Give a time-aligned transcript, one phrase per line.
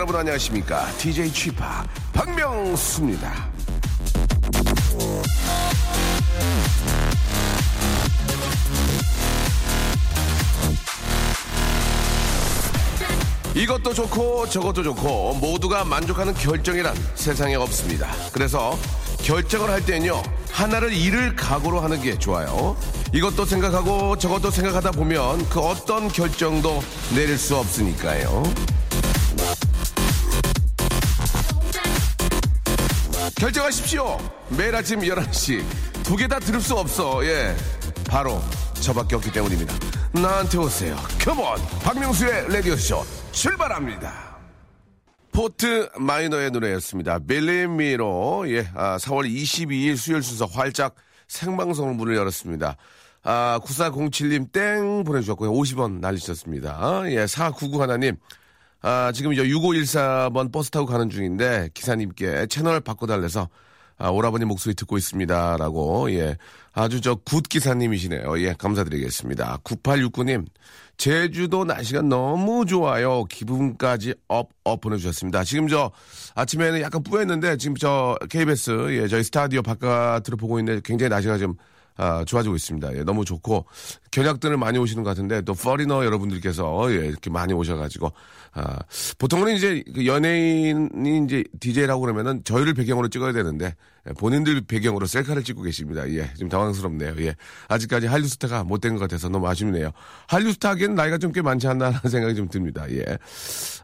[0.00, 0.86] 여러분 안녕하십니까?
[0.96, 3.50] DJ 취파 박명수입니다.
[13.54, 18.08] 이것도 좋고 저것도 좋고 모두가 만족하는 결정이란 세상에 없습니다.
[18.32, 18.78] 그래서
[19.22, 22.74] 결정을 할 때는요 하나를 잃을 각오로 하는 게 좋아요.
[23.12, 26.82] 이것도 생각하고 저것도 생각하다 보면 그 어떤 결정도
[27.14, 28.79] 내릴 수 없으니까요
[33.40, 34.18] 결정하십시오.
[34.56, 35.62] 매일 아침 11시.
[36.04, 37.24] 두 개 다 들을 수 없어.
[37.24, 37.56] 예.
[38.06, 38.38] 바로
[38.74, 39.74] 저밖에 없기 때문입니다.
[40.12, 40.94] 나한테 오세요.
[41.24, 41.56] 컴온.
[41.82, 44.36] 박명수의 라디오쇼 출발합니다.
[45.32, 47.20] 포트 마이너의 노래였습니다.
[47.20, 50.94] 벨리미로 예, 아, 4월 22일 수요일 순서 활짝
[51.28, 52.76] 생방송을 문을 열었습니다.
[53.22, 55.50] 아, 9407님 땡 보내주셨고요.
[55.52, 57.02] 50원 날리셨습니다.
[57.06, 58.16] 예, 4991 하나님.
[58.82, 63.48] 아, 지금 저 6514번 버스 타고 가는 중인데 기사님께 채널 바꿔달래서
[63.98, 65.58] 아, 오라버니 목소리 듣고 있습니다.
[65.58, 66.38] 라고, 예.
[66.72, 68.40] 아주 저 good 기사님이시네요.
[68.40, 69.58] 예, 감사드리겠습니다.
[69.62, 70.46] 9869님,
[70.96, 73.24] 제주도 날씨가 너무 좋아요.
[73.24, 75.44] 기분까지 up, up 보내주셨습니다.
[75.44, 75.90] 지금 저
[76.34, 81.54] 아침에는 약간 뿌였는데 지금 저 KBS, 예, 저희 스튜디오 바깥으로 보고 있는데 굉장히 날씨가 좀
[82.02, 82.96] 아, 좋아지고 있습니다.
[82.96, 83.66] 예, 너무 좋고
[84.10, 88.10] 견학들을 많이 오시는 것 같은데 또 퍼리너 여러분들께서 예, 이렇게 많이 오셔가지고
[88.54, 88.78] 아,
[89.18, 93.74] 보통은 이제 그 연예인이 이제 DJ라고 그러면은 저희를 배경으로 찍어야 되는데
[94.08, 96.08] 예, 본인들 배경으로 셀카를 찍고 계십니다.
[96.10, 97.16] 예, 좀 당황스럽네요.
[97.18, 97.36] 예,
[97.68, 99.90] 아직까지 한류 스타가 못 된 것 같아서 너무 아쉽네요.
[100.26, 102.86] 한류 스타에게는 나이가 좀 꽤 많지 않나라는 생각이 좀 듭니다.
[102.90, 103.04] 예,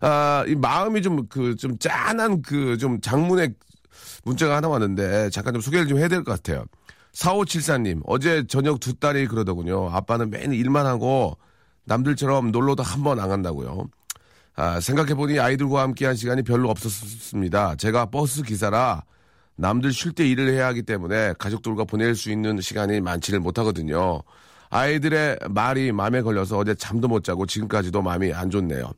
[0.00, 3.52] 아, 이 마음이 좀 그 좀 짠한 그 좀 장문의
[4.24, 6.64] 문자가 하나 왔는데 잠깐 좀 소개를 좀 해야 될 것 같아요.
[7.16, 9.88] 4574님, 어제 저녁 두 딸이 그러더군요.
[9.90, 11.38] 아빠는 매일 일만 하고
[11.84, 13.88] 남들처럼 놀러도 한 번 안 간다고요.
[14.54, 17.76] 아, 생각해보니 아이들과 함께 한 시간이 별로 없었습니다.
[17.76, 19.02] 제가 버스 기사라
[19.56, 24.22] 남들 쉴 때 일을 해야 하기 때문에 가족들과 보낼 수 있는 시간이 많지를 못하거든요.
[24.68, 28.90] 아이들의 말이 마음에 걸려서 어제 잠도 못 자고 지금까지도 마음이 안 좋네요.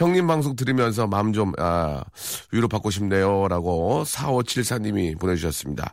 [0.00, 2.02] 형님 방송 들으면서 마음 좀, 아,
[2.52, 3.48] 위로받고 싶네요.
[3.48, 5.92] 라고 4574님이 보내주셨습니다.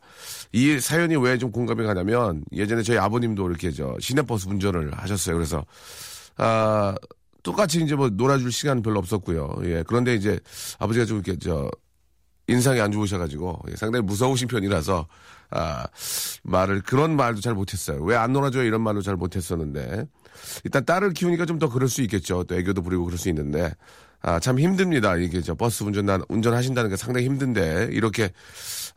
[0.53, 5.35] 이 사연이 왜 좀 공감이 가냐면 예전에 저희 아버님도 이렇게 저 시내버스 운전을 하셨어요.
[5.35, 5.66] 그래서,
[6.38, 6.95] 아,
[7.44, 9.56] 똑같이 이제 뭐 놀아줄 시간 별로 없었고요.
[9.63, 9.84] 예.
[9.85, 10.39] 그런데 이제
[10.79, 11.69] 아버지가 좀 이렇게 저
[12.47, 15.06] 인상이 안 좋으셔가지고 예, 상당히 무서우신 편이라서
[15.52, 15.88] 아
[16.44, 18.02] 말을 그런 말도 잘 못했어요.
[18.03, 20.06] 왜 안 놀아줘요 이런 말도 잘 못했었는데
[20.66, 22.44] 일단 딸을 키우니까 좀 더 그럴 수 있겠죠.
[22.44, 23.74] 또 애교도 부리고 그럴 수 있는데
[24.22, 25.16] 아 참 힘듭니다.
[25.16, 28.31] 이게 저 버스 운전 운전하신다는 게 상당히 힘든데 이렇게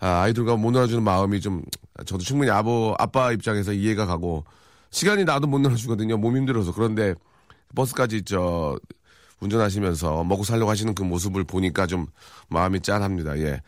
[0.01, 1.63] 아, 아이들과 못 놀아주는 마음이 좀
[2.07, 4.45] 저도 충분히 아버 아빠 입장에서 이해가 가고
[4.91, 6.17] 시간이 나도 못 놀아주거든요.
[6.17, 7.15] 몸 힘들어서 그런데
[7.75, 8.79] 버스까지 저
[9.41, 12.07] 운전하시면서 먹고 살려고 하시는 그 모습을 보니까 좀
[12.49, 13.39] 마음이 짠합니다.
[13.39, 13.61] 예.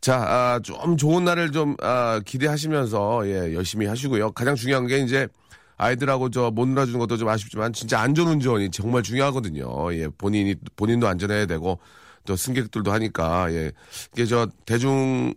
[0.00, 4.32] 자, 아, 좀 좋은 날을 좀 아, 기대하시면서 예, 열심히 하시고요.
[4.32, 5.28] 가장 중요한 게 이제
[5.76, 9.94] 아이들하고 저 못 놀아주는 것도 좀 아쉽지만 진짜 안전운전이 정말 중요하거든요.
[9.94, 11.78] 예, 본인이 본인도 안전해야 되고
[12.26, 13.72] 또 승객들도 하니까 예
[14.12, 15.32] 이게 저 대중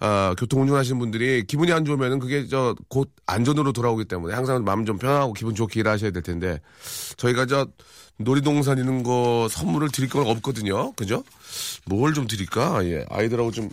[0.00, 4.86] 어, 교통 운전하시는 분들이 기분이 안 좋으면은 그게 저 곧 안전으로 돌아오기 때문에 항상 마음
[4.86, 6.60] 좀 편하고 기분 좋게 일하셔야 될 텐데
[7.16, 7.66] 저희가 저
[8.18, 10.92] 놀이동산 있는 거 선물을 드릴 건 없거든요.
[10.92, 11.24] 그죠?
[11.86, 12.84] 뭘 좀 드릴까?
[12.86, 13.70] 예 아이들하고 좀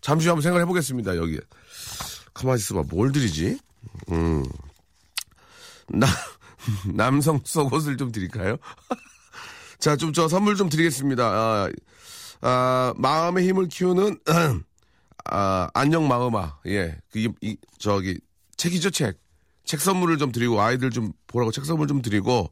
[0.00, 1.16] 잠시 한번 생각해 보겠습니다.
[1.16, 1.38] 여기
[2.32, 3.58] 가만히 있어봐 뭘 드리지?
[4.12, 4.44] 음.
[5.88, 6.06] 나
[6.94, 8.56] 남성 속옷을 좀 드릴까요?
[9.78, 11.24] 자, 좀 저 선물 좀 드리겠습니다.
[11.24, 11.70] 아,
[12.40, 14.18] 아, 마음의 힘을 키우는
[15.30, 16.58] 아, 안녕 마음아.
[16.66, 16.96] 예.
[17.12, 18.18] 그, 이, 이, 저기
[18.56, 19.18] 책이죠, 책.
[19.64, 22.50] 책 선물을 좀 드리고 아이들 좀 보라고 책 선물 좀 드리고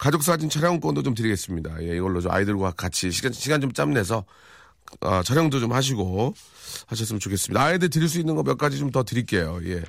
[0.00, 1.82] 가족 사진 촬영권도 좀 드리겠습니다.
[1.82, 4.24] 예, 이걸로 좀 아이들과 같이 시간 시간 좀 짬내서
[5.02, 6.32] 아, 촬영도 좀 하시고
[6.86, 7.62] 하셨으면 좋겠습니다.
[7.62, 9.60] 아이들 드릴 수 있는 거 몇 가지 좀 더 드릴게요.
[9.64, 9.82] 예.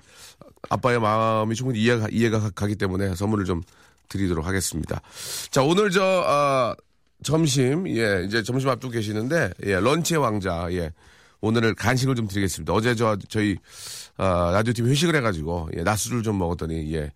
[0.70, 3.64] 아빠의 마음이 충분히 이해가, 이해가 가기 때문에 선물을 좀
[4.10, 5.02] 드리도록 하겠습니다.
[5.50, 6.76] 자, 오늘 저, 아,
[7.24, 10.92] 점심, 예, 이제 점심 앞두고 계시는데, 예, 런치의 왕자, 예.
[11.40, 12.74] 오늘을 간식을 좀 드리겠습니다.
[12.74, 13.56] 어제 저, 저희,
[14.18, 17.12] 아, 라디오 팀 회식을 해가지고, 예, 낮술을 좀 먹었더니, 예.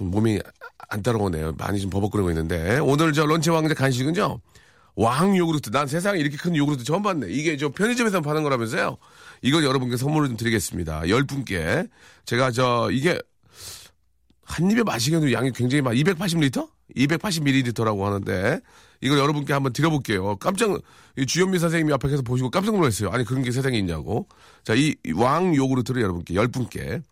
[0.00, 0.40] 몸이
[0.88, 1.52] 안 따라오네요.
[1.58, 2.78] 많이 좀 버벅거리고 있는데.
[2.78, 4.40] 오늘 저 런치 왕자 간식은요,
[4.96, 5.70] 왕 요구르트.
[5.70, 7.26] 난 세상에 이렇게 큰 요구르트 처음 봤네.
[7.30, 8.96] 이게 저 편의점에서 파는 거라면서요.
[9.42, 11.08] 이거 여러분께 선물을 좀 드리겠습니다.
[11.08, 11.86] 열 분께.
[12.26, 13.18] 제가 저, 이게
[14.42, 16.68] 한 입에 마시기에도 양이 굉장히 많 280리터?
[16.96, 18.60] 280ml라고 하는데
[19.00, 20.36] 이걸 여러분께 한번 드려볼게요.
[20.36, 20.78] 깜짝
[21.16, 23.08] 이 주현미 선생님이 앞에서 보시고 깜짝 놀랐어요.
[23.10, 24.28] 아니 그런 게 세상에 있냐고.
[24.64, 27.02] 자, 이 왕 요구르트를 여러분께 10분께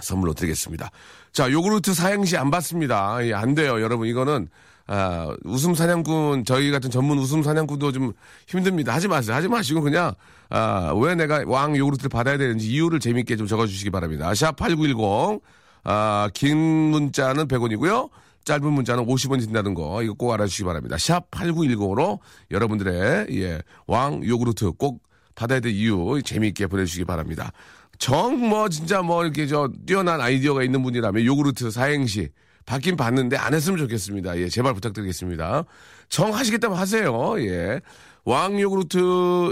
[0.00, 0.90] 선물로 드리겠습니다.
[1.32, 3.18] 자, 요구르트 사행시 안 받습니다.
[3.26, 3.80] 예, 안 돼요.
[3.80, 4.48] 여러분 이거는
[4.86, 8.12] 아, 웃음 사냥꾼 저희 같은 전문 웃음 사냥꾼도 좀
[8.46, 8.92] 힘듭니다.
[8.92, 9.34] 하지 마세요.
[9.34, 10.14] 하지 마시고 그냥
[10.50, 14.30] 아, 왜 내가 왕 요구르트를 받아야 되는지 이유를 재밌게 좀 적어 주시기 바랍니다.
[14.32, 15.40] 샵8910
[15.84, 18.10] 아, 긴 문자는 100원이고요.
[18.44, 20.98] 짧은 문자는 50원이 든다는 거 이거 꼭 알아주시기 바랍니다.
[20.98, 22.18] 샵 8910으로
[22.50, 25.02] 여러분들의 예, 왕 요구르트 꼭
[25.34, 27.52] 받아야 될 이유 재미있게 보내주시기 바랍니다.
[27.98, 32.30] 정 뭐 진짜 뭐 이렇게 저 뛰어난 아이디어가 있는 분이라면 요구르트 사행시
[32.66, 34.38] 받긴 받는데 안 했으면 좋겠습니다.
[34.38, 35.64] 예, 제발 부탁드리겠습니다.
[36.08, 37.34] 정 하시겠다면 하세요.
[37.40, 37.80] 예.
[38.24, 38.98] 왕 요구르트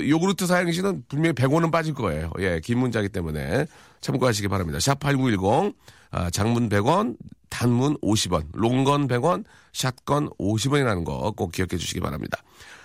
[0.09, 2.31] 요구르트 사행시는 분명히 100원은 빠질 거예요.
[2.39, 3.67] 예, 긴 문자기 때문에
[4.01, 4.81] 참고하시기 바랍니다.
[4.81, 5.75] 샵 8910
[6.11, 7.17] 아, 장문 100원,
[7.49, 12.43] 단문 50원, 롱건 100원, 샷건 50원이라는 거 꼭 기억해 주시기 바랍니다.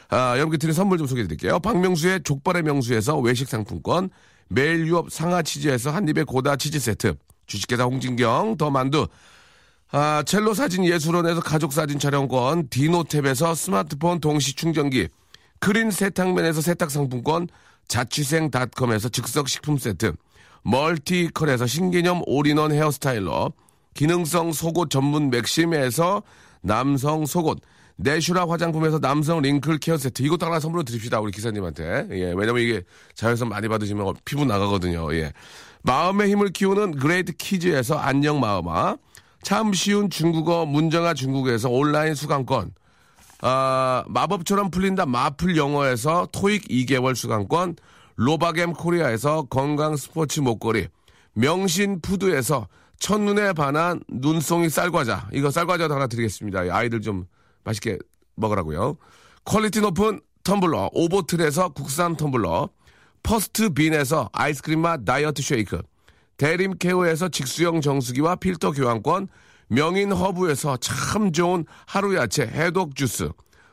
[0.09, 1.59] 아, 여러분께 드린 선물 좀 소개해 드릴게요.
[1.59, 4.09] 박명수의 족발의 명수에서 외식 상품권,
[4.47, 7.15] 매일 유업 상하 치즈에서 한입의 고다 치즈 세트,
[7.45, 9.07] 주식회사 홍진경 더 만두,
[9.91, 15.09] 아, 첼로 사진 예술원에서 가족 사진 촬영권, 디노탭에서 스마트폰 동시 충전기,
[15.59, 17.47] 그린 세탁면에서 세탁 상품권,
[17.87, 20.13] 자취생닷컴에서 즉석 식품 세트,
[20.63, 23.51] 멀티컬에서 신개념 all-in-one hair styler,
[23.93, 26.23] 기능성 속옷 전문 맥심에서
[26.61, 27.59] 남성 속옷,
[27.97, 30.21] 내슈라 화장품에서 남성 wrinkle care 세트.
[30.21, 32.07] 이것도 하나 선물로 드립시다 우리 기사님한테.
[32.11, 32.83] 예 왜냐면 이게
[33.15, 35.13] 자외선 많이 받으시면 피부 나가거든요.
[35.15, 35.33] 예.
[35.83, 38.97] 마음의 힘을 키우는 그레이트 키즈에서 안녕 마음아.
[39.41, 42.71] 참 쉬운 중국어 문정아 중국어에서 온라인 수강권.
[43.41, 47.77] 아 마법처럼 풀린다 마플 영어에서 토익 2개월 수강권.
[48.15, 50.87] 로바겜 코리아에서 건강 스포츠 목걸이.
[51.33, 52.67] 명신 푸드에서
[52.99, 55.29] 첫눈에 반한 눈송이 쌀과자.
[55.33, 56.61] 이거 쌀과자도 하나 드리겠습니다.
[56.71, 57.25] 아이들 좀
[57.67, 57.97] 맛있게
[58.35, 58.97] 먹으라고요.
[59.45, 62.69] quality 높은 텀블러 오보틀에서 국산 텀블러
[63.23, 65.81] 퍼스트 빈에서 아이스크림 맛 다이어트 쉐이크
[66.37, 69.27] 대림 케어에서 직수형 정수기와 필터 교환권
[69.69, 73.29] 명인 허브에서 참 좋은 하루 야채 해독 주스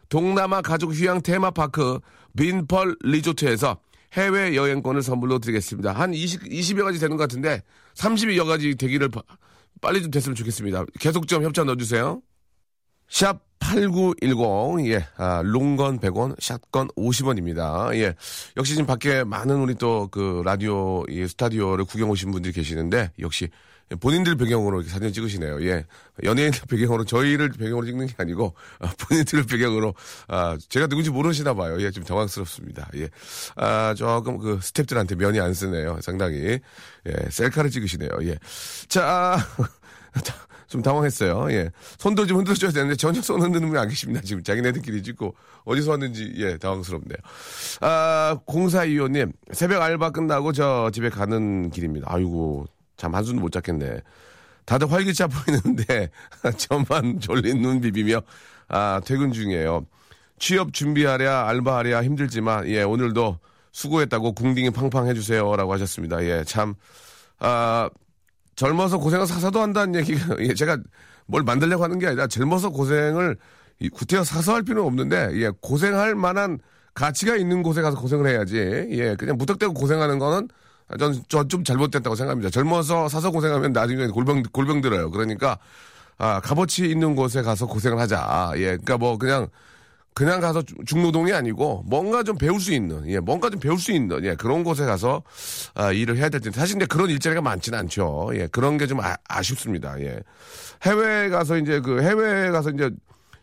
[0.09, 2.01] 동남아 가족 휴양 테마파크
[2.37, 3.79] 빈펄 리조트에서
[4.15, 5.93] 해외 여행권을 선물로 드리겠습니다.
[5.93, 7.63] 한 20, 20여 가지 되는 것 같은데
[7.95, 9.11] 30여 가지 되기를
[9.81, 10.85] 빨리 좀 됐으면 좋겠습니다.
[10.99, 12.23] 계속 좀 협찬 넣어주세요.
[13.09, 17.95] 샵 8910, 예, 아, 롱건 100원, 샷건 50원입니다.
[17.97, 18.15] 예.
[18.57, 23.49] 역시 지금 밖에 많은 우리 또 그 라디오, 이 스타디오를 구경 오신 분들이 계시는데, 역시
[24.01, 25.63] 본인들 배경으로 이렇게 사진 찍으시네요.
[25.67, 25.87] 예.
[26.23, 29.95] 연예인들 배경으로 저희를 배경으로 찍는 게 아니고, 아, 본인들 배경으로,
[30.29, 31.81] 아, 제가 누군지 모르시나 봐요.
[31.81, 32.91] 예, 좀 당황스럽습니다.
[32.97, 33.09] 예.
[33.57, 35.99] 아, 조금 그 스탭들한테 면이 안 쓰네요.
[36.03, 36.37] 상당히.
[37.07, 38.11] 예, 셀카를 찍으시네요.
[38.23, 38.39] 예.
[38.89, 39.39] 자,
[40.75, 41.53] 좀 당황했어요.
[41.53, 41.71] 예.
[41.99, 44.21] 손도 좀 흔들어줘야 되는데 전혀 손 흔드는 분이 안 계십니다.
[44.25, 45.33] 지금 자기네들끼리 찍고
[45.65, 47.17] 어디서 왔는지 예 당황스럽네요.
[47.81, 52.09] 아 공사이호님 새벽 알바 끝나고 저 집에 가는 길입니다.
[52.11, 52.67] 아이고
[52.97, 54.01] 참 한숨도 못 잤겠네.
[54.67, 56.11] 다들 활기차 보이는데
[56.59, 58.21] 저만 졸린 눈 비비며
[58.67, 59.87] 아 퇴근 중이에요.
[60.41, 63.39] 취업 준비하랴 알바하랴 힘들지만 예 오늘도
[63.71, 66.25] 수고했다고 궁딩이 팡팡 해주세요라고 하셨습니다.
[66.25, 66.75] 예 참
[67.39, 67.89] 아.
[68.57, 70.79] 젊어서 고생을 사서도 한다는 얘기가 예, 제가
[71.27, 73.37] 뭘 만들려고 하는 게 아니라 젊어서 고생을
[73.93, 76.59] 구태여 사서 할 필요는 없는데 예, 고생할 만한
[76.95, 78.57] 가치가 있는 곳에 가서 고생을 해야지
[78.91, 80.49] 예, 그냥 무턱대고 고생하는 거는
[81.29, 82.51] 전좀 잘못됐다고 생각합니다.
[82.51, 85.11] 젊어서 사서 고생하면 나중에 골병 골병 들어요.
[85.11, 85.59] 그러니까
[86.19, 88.53] 아, 값어치 있는 곳에 가서 고생을 하자.
[88.57, 89.49] 예, 그러니까 뭐 그냥
[90.15, 94.25] 그냥 가서 중노동이 아니고 뭔가 좀 배울 수 있는, 예, 뭔가 좀 배울 수 있는,
[94.25, 95.23] 예, 그런 곳에 가서
[95.75, 98.31] 아, 일을 해야 될 텐데 사실 근데 그런 일자리가 많지는 않죠.
[98.35, 100.21] 예, 그런 게 좀 아, 쉽습니다 예,
[100.85, 102.91] 해외 가서 이제 그 해외 가서 이제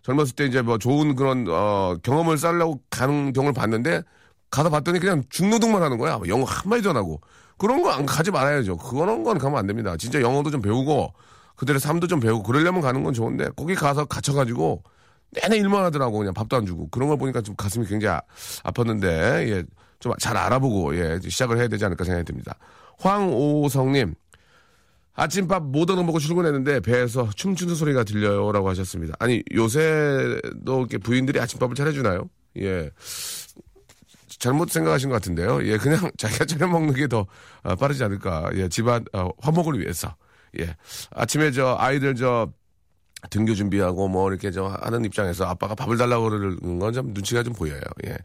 [0.03, 4.01] 젊었을 때 이제 뭐 좋은 그런 어, 경험을 쌓으려고 가는 경우를 봤는데
[4.49, 6.19] 가서 봤더니 그냥 중노동만 하는 거야.
[6.27, 7.21] 영어 한 마디도 안 하고
[7.57, 8.77] 그런 거 안 가지 말아야죠.
[8.77, 9.95] 그거는 건 가면 안 됩니다.
[9.97, 11.13] 진짜 영어도 좀 배우고
[11.57, 14.83] 그들의 삶도 좀 배우고 그러려면 가는 건 좋은데 거기 가서 갇혀가지고
[15.31, 18.19] 내내 일만 하더라고 그냥 밥도 안 주고 그런 걸 보니까 좀 가슴이 굉장히
[18.63, 19.05] 아, 팠는데
[19.49, 19.63] 예,
[19.99, 22.55] 좀 잘 알아보고 예, 시작을 해야 되지 않을까 생각이 듭니다.
[22.99, 24.15] 황오성님
[25.13, 29.13] 아침밥 못 얻어 먹고 출근했는데 배에서 춤추는 소리가 들려요라고 하셨습니다.
[29.19, 32.29] 아니 요새도 이렇게 부인들이 아침밥을 차려주나요?
[32.59, 32.89] 예.
[34.39, 35.63] 잘못 생각하신 것 같은데요.
[35.67, 37.27] 예, 그냥 자기가 차려 먹는 게더
[37.63, 38.49] 아, 빠르지 않을까.
[38.55, 40.15] 예, 집안 어, 화목을 위해서.
[40.59, 40.75] 예,
[41.11, 42.51] 아침에 저 아이들 저
[43.29, 47.53] 등교 준비하고 뭐 이렇게 저 하는 입장에서 아빠가 밥을 달라고 그러는 건 좀 눈치가 좀
[47.53, 47.81] 보여요.
[48.05, 48.17] 예.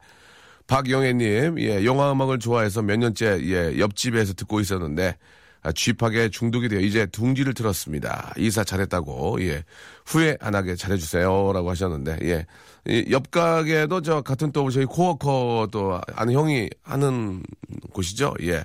[0.67, 5.17] 박영애님, 예, 영화 음악을 좋아해서 몇 년째, 예, 옆집에서 듣고 있었는데,
[5.63, 8.35] 아, 쥐팍에 중독이 되어 이제 둥지를 틀었습니다.
[8.37, 9.63] 이사 잘했다고, 예.
[10.05, 11.53] 후회 안 하게 잘해주세요.
[11.53, 12.47] 라고 하셨는데, 예.
[13.11, 17.43] 옆 가게도 저 같은 또 저희 코워커 또 아는 형이 하는
[17.93, 18.35] 곳이죠.
[18.43, 18.65] 예.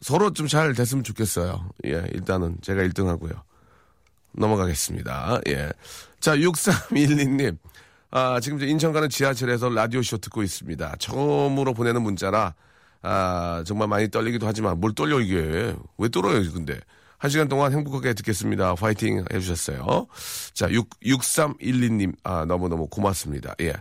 [0.00, 1.68] 서로 좀 잘 됐으면 좋겠어요.
[1.86, 2.02] 예.
[2.14, 3.32] 일단은 제가 1등 하고요.
[4.32, 5.40] 넘어가겠습니다.
[5.48, 5.70] 예.
[6.20, 7.56] 자, 6312님.
[8.10, 10.96] 아, 지금 인천 가는 지하철에서 라디오쇼 듣고 있습니다.
[10.98, 12.54] 처음으로 보내는 문자라,
[13.02, 15.74] 아, 정말 많이 떨리기도 하지만, 뭘 떨려, 이게.
[15.98, 16.78] 왜 떨어요, 근데.
[17.18, 18.74] 한 시간 동안 행복하게 듣겠습니다.
[18.78, 20.06] 화이팅 해주셨어요.
[20.54, 23.54] 자, 6, 6312님, 아, 너무너무 고맙습니다.
[23.60, 23.74] 예.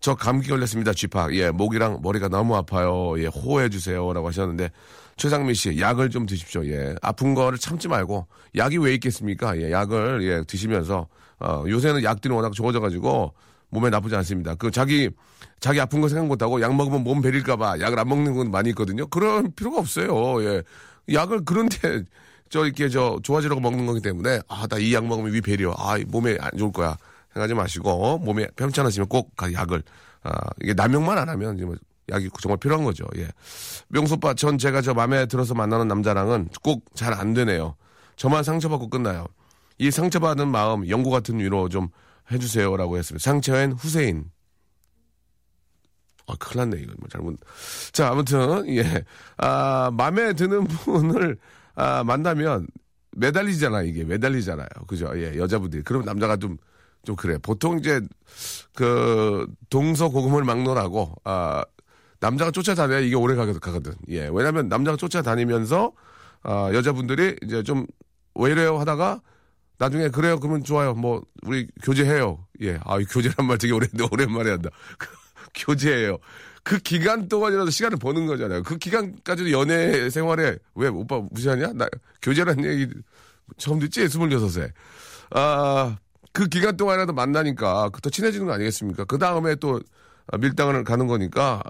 [0.00, 1.34] 저 감기 걸렸습니다, 쥐팍.
[1.36, 3.14] 예, 목이랑 머리가 너무 아파요.
[3.18, 4.12] 예, 호호해주세요.
[4.12, 4.70] 라고 하셨는데,
[5.20, 6.64] 최상민 씨, 약을 좀 드십시오.
[6.66, 6.94] 예.
[7.02, 9.56] 아픈 거를 참지 말고, 약이 왜 있겠습니까?
[9.60, 11.06] 예, 약을, 예, 드시면서,
[11.38, 13.34] 어, 요새는 약들이 워낙 좋아져가지고,
[13.68, 14.54] 몸에 나쁘지 않습니다.
[14.56, 15.10] 그 자기
[15.60, 19.06] 자기 아픈 거 생각 못하고 약 먹으면 몸 베릴까봐 약을 안 먹는 건 많이 있거든요.
[19.06, 20.42] 그런 필요가 없어요.
[20.42, 20.62] 예,
[21.12, 22.02] 약을 그런데
[22.50, 25.96] 저 이렇게 저 좋아지라고 먹는 거기 때문에 아 나 이 약 먹으면 위 베려 아
[26.08, 26.96] 몸에 안 좋을 거야
[27.32, 29.84] 생각하지 마시고 몸에 편찮으시면 꼭 약을
[30.24, 31.76] 아 이게 남용만 안 하면 뭐
[32.10, 33.04] 약이 정말 필요한 거죠.
[33.16, 33.28] 예.
[33.88, 37.76] 명소빠 전 제가 저 마음에 들어서 만나는 남자랑은 꼭 잘 안 되네요.
[38.16, 39.26] 저만 상처받고 끝나요.
[39.78, 41.88] 이 상처받은 마음 연고 같은 위로 좀
[42.30, 43.22] 해주세요라고 했습니다.
[43.22, 44.24] 상처엔 후세인.
[46.26, 46.92] 아, 큰일 났네, 이거.
[46.98, 47.36] 뭐 잘못.
[47.92, 49.04] 자, 아무튼, 예.
[49.38, 51.38] 아, 마음에 드는 분을,
[51.74, 52.68] 아, 만나면
[53.16, 54.04] 매달리잖아, 이게.
[54.04, 54.68] 매달리잖아요.
[54.86, 55.10] 그죠?
[55.16, 55.82] 예, 여자분들이.
[55.82, 56.56] 그럼 남자가 좀,
[57.04, 57.36] 좀 그래.
[57.38, 58.00] 보통 이제,
[58.74, 61.64] 그, 동서고금을 막론하고, 아,
[62.20, 63.94] 남자가 쫓아다녀야 이게 오래 가거든.
[64.08, 64.28] 예.
[64.32, 65.92] 왜냐면 남자가 쫓아다니면서,
[66.42, 67.86] 아, 여자분들이 이제 좀,
[68.34, 69.20] 왜 이래요 하다가,
[69.78, 70.38] 나중에 그래요.
[70.38, 70.94] 그러면 좋아요.
[70.94, 72.46] 뭐 우리 교제해요.
[72.60, 72.78] 예.
[72.84, 74.68] 아, 교제란 말 되게 오래 오랜만에 한다.
[75.54, 76.18] 교제해요.
[76.62, 78.62] 그 기간 동안이라도 시간을 버는 거잖아요.
[78.62, 81.72] 그 기간까지도 연애 생활에 왜 오빠 무시하냐?
[81.72, 81.88] 나
[82.20, 82.88] 교제란 얘기
[83.56, 84.04] 처음 듣지?
[84.04, 84.70] 26세.
[85.30, 85.96] 아,
[86.34, 89.04] 그 기간 동안이라도 만나니까 더 친해지는 거 아니겠습니까?
[89.04, 89.80] 그 다음에 또
[90.38, 91.62] 밀당을 가는 거니까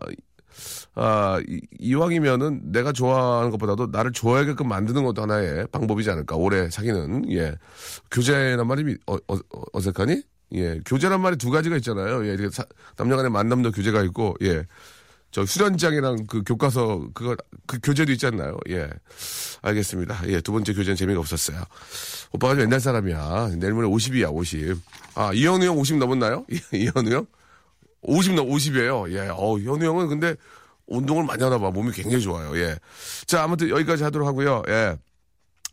[0.95, 1.41] 아,
[1.79, 6.37] 이, 왕이면은 내가 좋아하는 것보다도 나를 좋아하게끔 만드는 것도 하나의 방법이지 않을까.
[6.37, 7.55] 오래 사귀는, 예.
[8.11, 9.39] 교제란 말이 어, 어,
[9.73, 10.23] 어 색하니?
[10.55, 10.81] 예.
[10.85, 12.27] 교제란 말이 두 가지가 있잖아요.
[12.27, 12.37] 예.
[12.51, 12.65] 사,
[12.97, 14.65] 남녀 간의 만남도 교제가 있고, 예.
[15.33, 18.59] 저 수련장이랑 그 교과서 그거 그 교재도 있지 않나요?
[18.69, 18.89] 예.
[19.63, 20.23] 알겠습니다.
[20.27, 21.63] 예, 두 번째 교재는 재미가 없었어요.
[22.33, 23.53] 오빠가 좀 옛날 사람이야.
[23.59, 24.77] 내일 모레 50이야, 50.
[25.15, 26.45] 아, 이현우 형 50 넘었나요?
[26.75, 27.27] 이현우 형?
[28.03, 29.13] 50 넘, 50이에요.
[29.13, 29.29] 예.
[29.31, 30.35] 어, 현우 형은 근데
[30.87, 31.71] 운동을 많이 하나 봐.
[31.71, 32.57] 몸이 굉장히 좋아요.
[32.59, 32.77] 예.
[33.27, 34.63] 자, 아무튼 여기까지 하도록 하고요.
[34.69, 34.97] 예.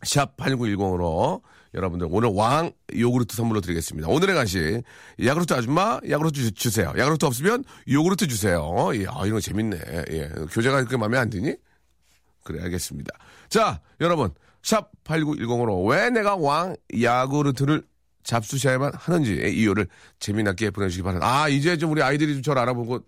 [0.04, 1.42] 샵 8910으로
[1.74, 4.08] 여러분들 오늘 왕 요구르트 선물로 드리겠습니다.
[4.08, 4.82] 오늘의 간식
[5.22, 8.90] 야구르트 아줌마 야구르트 주, 세요 야구르트 없으면 요구르트 주세요.
[8.94, 9.78] 예, 아 이런 거 재밌네.
[10.10, 11.54] 예, 교재가 그렇게 마음에 안 드니?
[12.44, 13.12] 그래 알겠습니다.
[13.48, 14.30] 자, 여러분
[14.62, 17.82] 샵 8910으로 왜 내가 왕 야구르트를
[18.22, 21.42] 잡수셔야만 하는지 이유를 재미나게 보내주시기 바랍니다.
[21.42, 23.04] 아 이제 좀 우리 아이들이 좀 저를 알아보고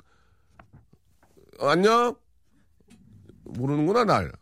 [1.59, 2.15] 어, 안녕
[3.45, 4.33] 모르는구나 날.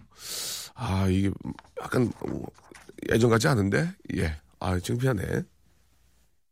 [0.75, 1.31] 아 이게
[1.83, 2.13] 약간
[3.11, 4.37] 예전 같지 않은데 예.
[4.61, 5.23] 아 창피하네.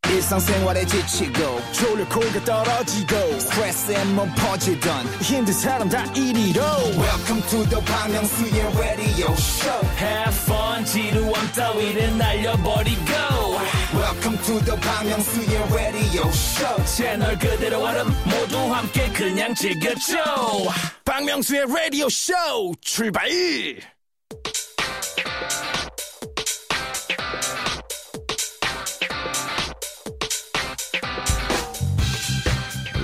[0.09, 3.97] 일상생활에 지치고, 졸려 코가 떨어지고, 스트레스에
[4.37, 6.63] 퍼지던, 힘든 사람 다 이리로.
[6.97, 8.15] welcome to the Bang
[8.79, 13.36] radio show have fun 지루함 따위를 날려버리고
[13.95, 20.17] welcome to the Bang Myung-soo's radio show 채널 그대로 얼음 모두 함께 그냥 즐겨줘
[21.05, 22.35] 박명수의 라디오 쇼
[22.81, 23.29] 출발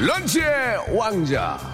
[0.04, 1.71] 런치의 왕자.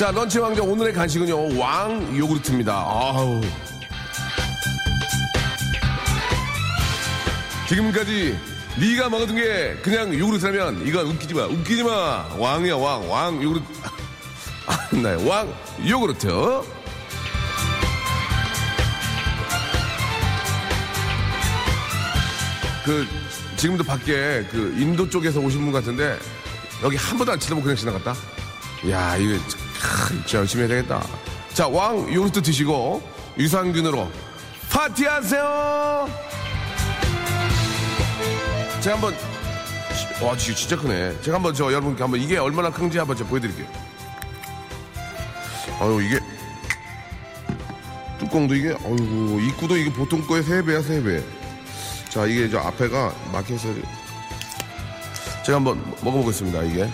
[0.00, 2.72] 자, 런치 왕자 오늘의 간식은요, 왕 요구르트입니다.
[2.72, 3.38] 아우.
[7.68, 8.34] 지금까지
[8.78, 12.26] 네가 먹었던 게 그냥 요구르트라면 이건 웃기지 마, 웃기지 마.
[12.34, 13.66] 왕이야, 왕, 왕 요구르트.
[14.68, 15.54] 아, 나의 왕
[15.86, 16.28] 요구르트.
[22.86, 23.06] 그
[23.58, 26.18] 지금도 밖에 그 인도 쪽에서 오신 분 같은데
[26.82, 28.14] 여기 한 번도 안 쳐다보고 그냥 지나갔다.
[28.88, 29.38] 야 이거
[30.08, 31.02] 진짜 열심히 해야 되겠다.
[31.54, 33.02] 자 왕 요르트 드시고
[33.38, 34.10] 유산균으로
[34.70, 36.08] 파티하세요.
[38.80, 39.14] 제가 한번
[40.22, 41.20] 와 진짜, 크네.
[41.22, 43.66] 제가 한번 저 여러분께 한번 이게 얼마나 큰지 한번 제가 보여드릴게요.
[45.80, 46.20] 아유 이게
[48.18, 51.22] 뚜껑도 이게 어이구 입구도 이게 보통 거의 세 배야 세 배.
[52.10, 53.68] 자, 이게 저 앞에가 막혀서
[55.44, 56.90] 제가 한번 먹어보겠습니다, 이게.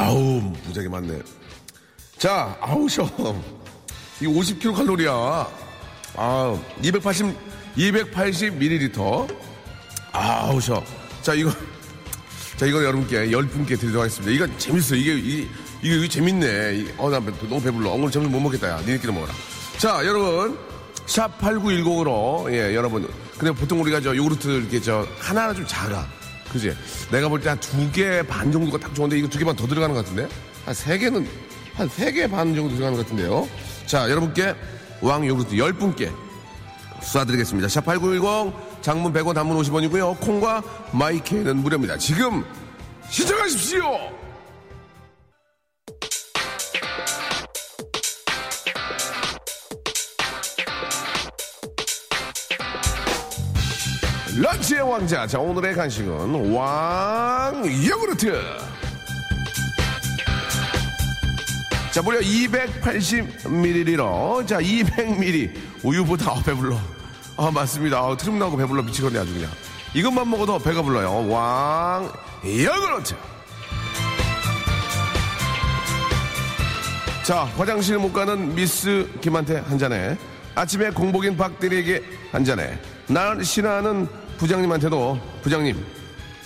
[0.00, 1.20] 아우, 무지하게 많네.
[2.16, 3.04] 자, 아우, 셔.
[4.20, 5.46] 이거 50kcal 칼로리야.
[6.16, 7.36] 아, 280,
[7.76, 9.36] 280ml.
[10.12, 10.82] 아우, 셔.
[11.20, 11.50] 자, 이거.
[12.56, 14.32] 자, 이거 여러분께, 열 분께 드리도록 하겠습니다.
[14.32, 14.94] 이거 재밌어.
[14.94, 15.48] 이게, 이게,
[15.82, 16.94] 이게, 재밌네.
[16.96, 17.90] 어, 나 너무 배불러.
[17.90, 18.68] 오늘 점심 못 먹겠다.
[18.70, 18.80] 야.
[18.80, 19.34] 니네끼리 먹어라.
[19.76, 20.58] 자, 여러분.
[21.04, 23.06] 샵 8910으로, 예, 여러분.
[23.36, 26.06] 근데 보통 우리가 저 요구르트 이렇게 저 하나는 좀 작아.
[26.52, 26.76] 그지?
[27.10, 29.66] 내가 볼 때 한 두 개 반 정도가 딱 좋은데 이거 두 개 반 더
[29.66, 30.28] 들어가는 것 같은데?
[30.64, 31.26] 한 세 개는,
[31.74, 33.48] 한 세 개 반 정도 들어가는 것 같은데요.
[33.86, 34.54] 자, 여러분께
[35.00, 36.12] 왕 요구르트 10분께
[37.00, 37.66] 쏴드리겠습니다.
[37.66, 38.52] 샵8910
[38.82, 40.20] 장문 100원 단문 50원이고요.
[40.20, 41.96] 콩과 마이케이는 무료입니다.
[41.98, 42.44] 지금
[43.08, 44.19] 시청하십시오!
[54.40, 55.26] 런치의 왕자.
[55.26, 58.42] 자, 오늘의 간식은 왕 요구르트.
[61.90, 64.46] 자, 무려 280ml로.
[64.46, 65.52] 자, 200ml.
[65.82, 66.78] 우유보다 아, 배불러.
[67.36, 67.98] 아, 맞습니다.
[67.98, 69.50] 아, 트름 나고 배불러 미치겠네, 아주 그냥.
[69.92, 71.28] 이것만 먹어도 배가 불러요.
[71.28, 72.10] 왕
[72.42, 73.14] 요구르트.
[77.24, 80.16] 자, 화장실 못 가는 미스 김한테 한 잔에.
[80.54, 82.78] 아침에 공복인 박대리에게 한 잔에.
[83.06, 84.08] 날 싫어하는
[84.40, 85.76] 부장님한테도 부장님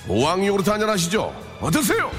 [0.08, 1.32] 왕 요구르트 한잔 하시죠.
[1.60, 2.10] 어떠세요?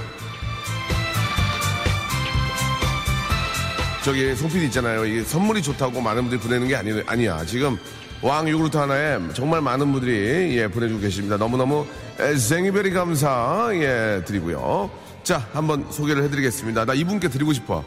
[4.04, 5.06] 저기 송필이 있잖아요.
[5.06, 7.46] 이게 선물이 좋다고 많은 분들이 보내는 게 아니, 아니야.
[7.46, 7.78] 지금
[8.22, 11.38] 왕 요구르트 하나에 정말 많은 분들이 예, 보내주고 계십니다.
[11.38, 11.86] 너무너무
[12.20, 14.90] 에, 생이별이 감사 예, 드리고요.
[15.24, 16.86] 자, 한번 소개를 해드리겠습니다.
[16.86, 17.84] 나 이분께 드리고 싶어.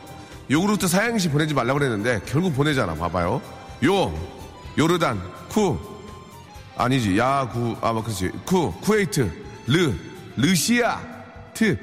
[0.50, 2.94] 요구르트 사양시 보내지 말라고 그랬는데 결국 보내잖아.
[2.94, 3.40] 봐봐요.
[3.84, 4.12] 요,
[4.76, 5.78] 요르단, 쿠,
[6.78, 7.18] 아니지.
[7.18, 8.30] 야구, 아, 뭐, 그렇지.
[8.44, 9.30] 쿠, 쿠웨이트,
[9.66, 9.92] 르,
[10.36, 11.00] 르시아,
[11.52, 11.76] 트.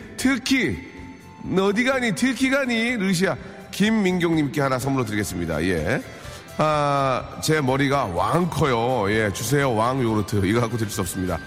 [1.43, 2.15] 너 어디 가니?
[2.15, 2.95] 트키 가니?
[2.95, 3.35] 르시아.
[3.71, 5.61] 김민경님께 하나 선물로 드리겠습니다.
[5.65, 6.01] 예.
[6.57, 9.11] 아, 제 머리가 왕 커요.
[9.11, 9.75] 예, 주세요.
[9.75, 10.45] 왕 요구르트.
[10.45, 11.37] 이거 갖고 드릴 수 없습니다.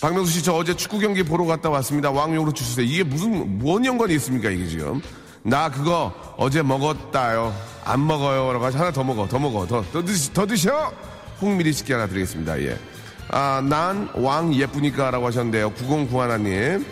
[0.00, 2.10] 박명수 씨, 저 어제 축구 경기 보러 갔다 왔습니다.
[2.12, 2.86] 왕 요구르트 주세요.
[2.86, 5.02] 이게 무슨, 뭔 연관이 있습니까, 이게 지금?
[5.42, 7.52] 나 그거 어제 먹었다요.
[7.84, 8.52] 안 먹어요.
[8.52, 10.92] 라고 하시 하나 더 먹어, 더 먹어, 더, 더, 드시, 더 드셔!
[11.40, 12.60] 홍미리 식기 하나 드리겠습니다.
[12.62, 12.78] 예.
[13.30, 15.72] 아, 난 왕 예쁘니까 라고 하셨는데요.
[15.72, 16.84] 9091님.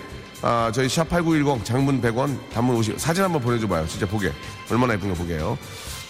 [0.42, 2.98] 아, 저희 샵8910 장문 100원, 단문 50.
[2.98, 3.86] 사진 한번 보내줘봐요.
[3.88, 4.32] 진짜 보게.
[4.70, 5.58] 얼마나 예쁜가 보게요.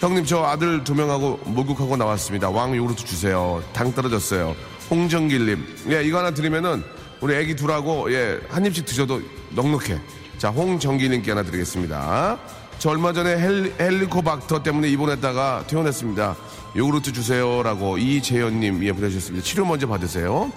[0.00, 2.50] 형님, 저 아들 두 명하고 목욕하고 나왔습니다.
[2.50, 3.62] 왕 요구르트 주세요.
[3.72, 4.54] 당 떨어졌어요.
[4.90, 5.66] 홍정길님.
[5.90, 6.84] 예, 이거 하나 드리면은
[7.20, 9.20] 우리 애기 둘하고 예, 한 입씩 드셔도
[9.50, 9.98] 넉넉해.
[10.36, 12.38] 자, 홍정길님께 하나 드리겠습니다.
[12.78, 16.36] 저 얼마 전에 헬리, 헬리코박터 때문에 입원했다가 퇴원했습니다.
[16.76, 19.44] 요구르트 주세요라고 이재현님 예 보내주셨습니다.
[19.44, 20.52] 치료 먼저 받으세요.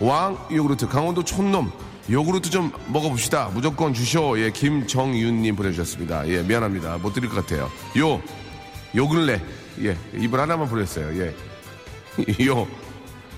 [0.00, 1.70] 왕 요구르트 강원도 촌놈
[2.10, 3.50] 요구르트 좀 먹어봅시다.
[3.52, 4.38] 무조건 주쇼.
[4.40, 6.28] 예 김정윤님 보내주셨습니다.
[6.28, 6.98] 예 미안합니다.
[6.98, 7.70] 못 드릴 것 같아요.
[7.98, 8.20] 요
[8.94, 9.40] 요근래
[9.82, 11.20] 예 이분 하나만 보냈어요.
[11.22, 11.34] 예
[12.46, 12.66] 요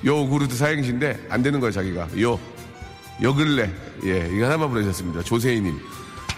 [0.05, 2.39] 요구르트 사행시인데 안 되는 거예요 자기가 요
[3.21, 3.69] 요근래
[4.05, 5.23] 예 이거 하나만 보내주셨습니다.
[5.25, 5.77] 조세희님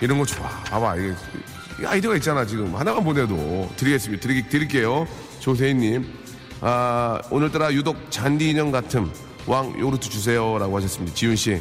[0.00, 0.48] 이런 거 좋아.
[0.48, 1.14] 봐봐 이게
[1.84, 4.22] 아이디어가 있잖아 지금 하나만 보내도 드리겠습니다.
[4.26, 5.06] 드리, 드릴게요.
[5.40, 6.06] 조세희님
[6.60, 9.08] 아, 오늘따라 유독 잔디 인형 같은
[9.46, 11.14] 왕 요르트 주세요라고 하셨습니다.
[11.14, 11.60] 지훈 씨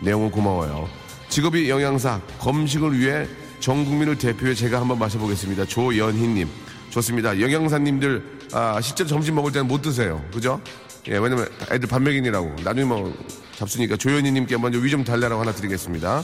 [0.00, 0.88] 내용은 고마워요.
[1.28, 3.26] 직업이 영양사 검식을 위해
[3.60, 5.64] 전 국민을 대표해 제가 한번 마셔보겠습니다.
[5.66, 6.48] 조연희님
[6.90, 7.40] 좋습니다.
[7.40, 10.24] 영양사님들 아, 실제 점심 먹을 때는 못 드세요.
[10.32, 10.60] 그죠?
[11.08, 13.12] 예, 왜냐면 애들 반맥인이라고 나중에 뭐
[13.56, 16.22] 잡수니까 조연희님께 먼저 위 좀 달래라고 하나 드리겠습니다.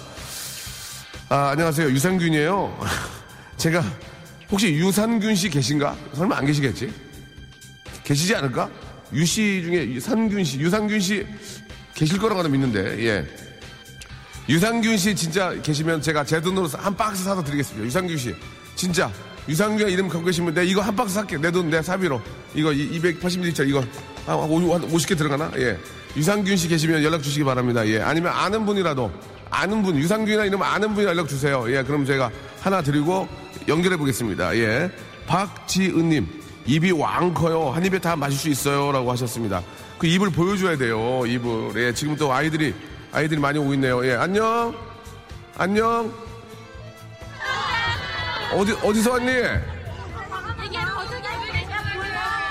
[1.33, 1.91] 아, 안녕하세요.
[1.91, 2.77] 유산균이에요.
[3.57, 3.85] 제가
[4.51, 5.97] 혹시 유산균 씨 계신가?
[6.15, 6.93] 설마 안 계시겠지?
[8.03, 8.69] 계시지 않을까?
[9.13, 11.25] 유 씨 중에 유산균 씨, 유산균 씨
[11.95, 13.27] 계실 거라고 믿는데, 예.
[14.49, 17.87] 유산균 씨 진짜 계시면 제가 제 돈으로 한 박스 사서 드리겠습니다.
[17.87, 18.35] 유산균 씨.
[18.75, 19.13] 진짜.
[19.49, 21.39] 유산균 이름 갖고 계시면 내가 이거 한 박스 살게.
[21.39, 22.21] 내 돈, 내 사비로.
[22.55, 23.81] 이거 280ml 이거
[24.27, 25.53] 한 50개 들어가나?
[25.59, 25.79] 예.
[26.17, 27.87] 유산균 씨 계시면 연락 주시기 바랍니다.
[27.87, 28.01] 예.
[28.01, 29.13] 아니면 아는 분이라도
[29.51, 31.65] 아는 분, 유산균이나 이러면 아는 분이 연락 주세요.
[31.69, 31.83] 예.
[31.83, 33.29] 그럼 제가 하나 드리고
[33.69, 34.57] 연결해 보겠습니다.
[34.57, 34.91] 예.
[35.27, 36.27] 박지은님,
[36.67, 37.71] 입이 왕 커요.
[37.71, 38.93] 한 입에 다 마실 수 있어요.
[38.93, 39.63] 라고 하셨습니다.
[39.99, 41.25] 그 입을 보여줘야 돼요.
[41.27, 41.73] 입을.
[41.77, 41.93] 예.
[41.93, 42.75] 지금 또 아이들이,
[43.13, 44.05] 아이들이 많이 오고 있네요.
[44.07, 44.15] 예.
[44.15, 44.75] 안녕.
[45.59, 46.13] 안녕.
[48.53, 49.33] 어디, 어디서 왔니?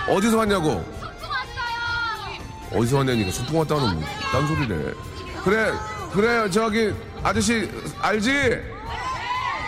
[0.08, 1.00] 어디서 왔냐고?
[2.72, 4.94] 어디서 왔냐니까 소풍 왔다는 뭐, 딴 소리네.
[5.44, 5.72] 그래,
[6.14, 6.94] 그래, 저기,
[7.24, 7.70] 아저씨,
[8.02, 8.62] 알지?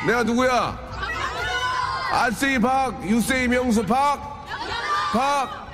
[0.07, 0.79] 내가 누구야?
[2.11, 4.45] 아세이 박, 유세이 명수 박,
[5.13, 5.69] 박,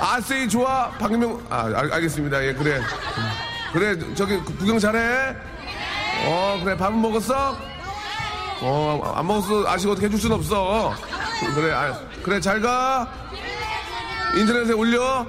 [0.00, 2.44] 아세이 좋아, 박명, 아, 알, 알겠습니다.
[2.44, 2.80] 예, 그래.
[3.72, 5.34] 그래, 저기, 구경 잘해?
[6.26, 7.56] 어, 그래, 밥은 먹었어?
[8.60, 9.66] 어, 안 먹었어.
[9.68, 10.94] 아직 어떻게 해줄 순 없어.
[11.54, 13.08] 그래, 아, 그래, 잘 가.
[14.36, 15.26] 인터넷에 올려.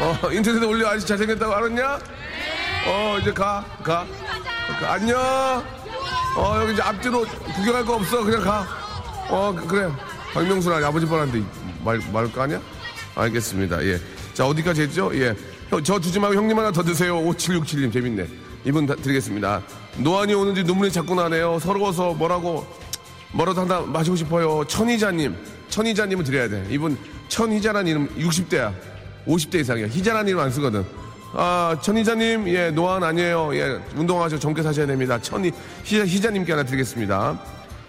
[0.00, 0.88] 어, 인터넷에 올려.
[0.88, 1.98] 아직 잘생겼다고 알았냐?
[2.86, 4.06] 어, 이제 가, 가.
[4.80, 5.18] 가, 안녕.
[6.36, 8.22] 어, 여기 이제 앞뒤로 구경할 거 없어.
[8.24, 8.66] 그냥 가.
[9.28, 9.88] 어, 그래.
[10.34, 11.42] 박명수랑 아버지 뻔한데
[11.84, 12.60] 말, 말거 아니야?
[13.14, 13.84] 알겠습니다.
[13.84, 14.00] 예.
[14.34, 15.10] 자, 어디까지 했죠?
[15.14, 15.36] 예.
[15.68, 17.16] 형, 저 주지 말고 형님 하나 더 드세요.
[17.18, 17.92] 5767님.
[17.92, 18.26] 재밌네.
[18.64, 19.62] 이분 다 드리겠습니다.
[19.98, 21.58] 노안이 오는지 눈물이 자꾸 나네요.
[21.58, 22.66] 서러워서 뭐라고,
[23.32, 24.64] 뭐라도 하나 마시고 싶어요.
[24.66, 25.36] 천희자님.
[25.68, 26.66] 천희자님은 드려야 돼.
[26.70, 26.96] 이분
[27.28, 28.72] 천희자란 이름 60대야.
[29.26, 29.86] 50대 이상이야.
[29.88, 30.84] 희자란 이름 안 쓰거든.
[31.34, 33.54] 아, 천희자님, 예, 노안 아니에요.
[33.54, 35.18] 예, 운동하셔 젊게 사셔야 됩니다.
[35.20, 35.50] 천희,
[35.84, 37.38] 희자, 희자님께 하나 드리겠습니다.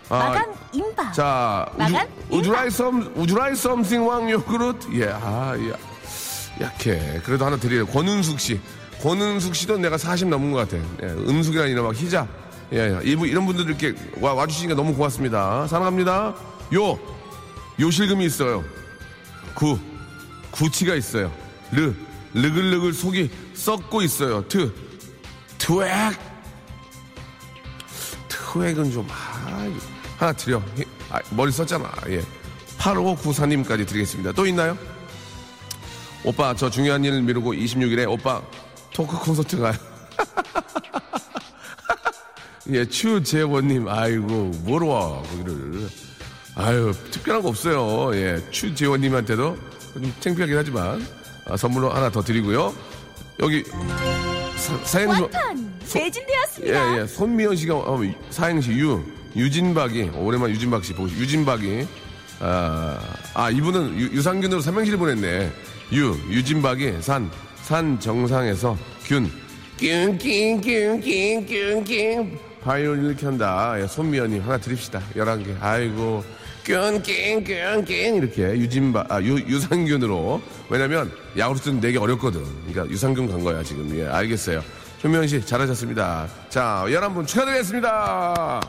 [0.10, 1.14] 아, 마감 임박.
[1.14, 1.66] 자,
[2.30, 2.52] 우주.
[2.52, 4.88] 라이 썸, 우주라이 썸씽 왕 요구르트.
[4.94, 5.74] 예, 아, 야,
[6.62, 7.22] 약해.
[7.26, 7.86] 그래도 하나 드려요.
[7.88, 8.60] 권은숙 씨.
[9.02, 10.82] 권은숙 씨도 내가 40 넘은 것 같아.
[11.04, 12.28] 예, 은숙이라는 이름 막 희자.
[12.72, 13.00] 예, 예.
[13.04, 15.68] 이분, 이런 분들 이렇게 와, 와주시니까 너무 고맙습니다.
[15.68, 16.34] 사랑합니다.
[16.76, 17.00] 요,
[17.80, 18.64] 요실금이 있어요.
[19.54, 19.78] 구,
[20.52, 21.32] 구치가 있어요.
[21.72, 21.94] 르,
[22.34, 24.48] 르글르글 속이 썩고 있어요.
[24.48, 24.74] 트,
[25.58, 26.16] 트웩.
[28.28, 29.70] 트웩은 좀, 아,
[30.18, 30.62] 하나 드려.
[30.76, 31.92] 히- 아, 머리 썼잖아.
[32.10, 32.22] 예.
[32.78, 34.32] 8594님까지 드리겠습니다.
[34.34, 34.78] 또 있나요?
[36.24, 38.42] 오빠, 저 중요한 일을 미루고 26일에 오빠
[38.94, 39.74] 토크 콘서트 가요.
[42.70, 45.90] 예, 추재원님, 아이고, 뭐로 와, 거기를.
[46.56, 48.16] 아유, 특별한 거 없어요.
[48.16, 49.58] 예, 추재원님한테도
[49.94, 51.06] 좀 창피하긴 하지만, 아,
[51.58, 52.74] 선물로 하나 더 드리고요.
[53.40, 53.64] 여기,
[54.56, 56.98] 사, 사행시, 완판 매진되었습니다.
[56.98, 59.04] 예, 예, 손미연 씨가, 어, 사행시 유,
[59.36, 61.88] 유진박이, 오랜만 유진박 씨 보고, 싶- 유진박이,
[62.40, 63.00] 아,
[63.34, 65.52] 아, 이분은 유, 유산균으로 삼행시를 보냈네.
[65.94, 67.30] 유, 유진박이, 산,
[67.64, 69.30] 산 정상에서 균,
[69.78, 72.40] 균, 균, 균, 균, 균, 균.
[72.64, 73.76] 바이올린을 켠다.
[73.82, 75.02] 예, 손미연님 하나 드립시다.
[75.16, 75.54] 11개.
[75.62, 76.24] 아이고.
[77.86, 78.16] 균.
[78.16, 80.42] 이렇게 유진박, 아, 유, 유산균으로.
[80.70, 82.44] 왜냐면 야구르트는 내기 어렵거든.
[82.66, 83.96] 그러니까 유산균 간 거야, 지금.
[83.98, 84.64] 예, 알겠어요.
[85.00, 86.28] 손미연 씨, 잘하셨습니다.
[86.50, 88.62] 자, 11분 축하드리겠습니다.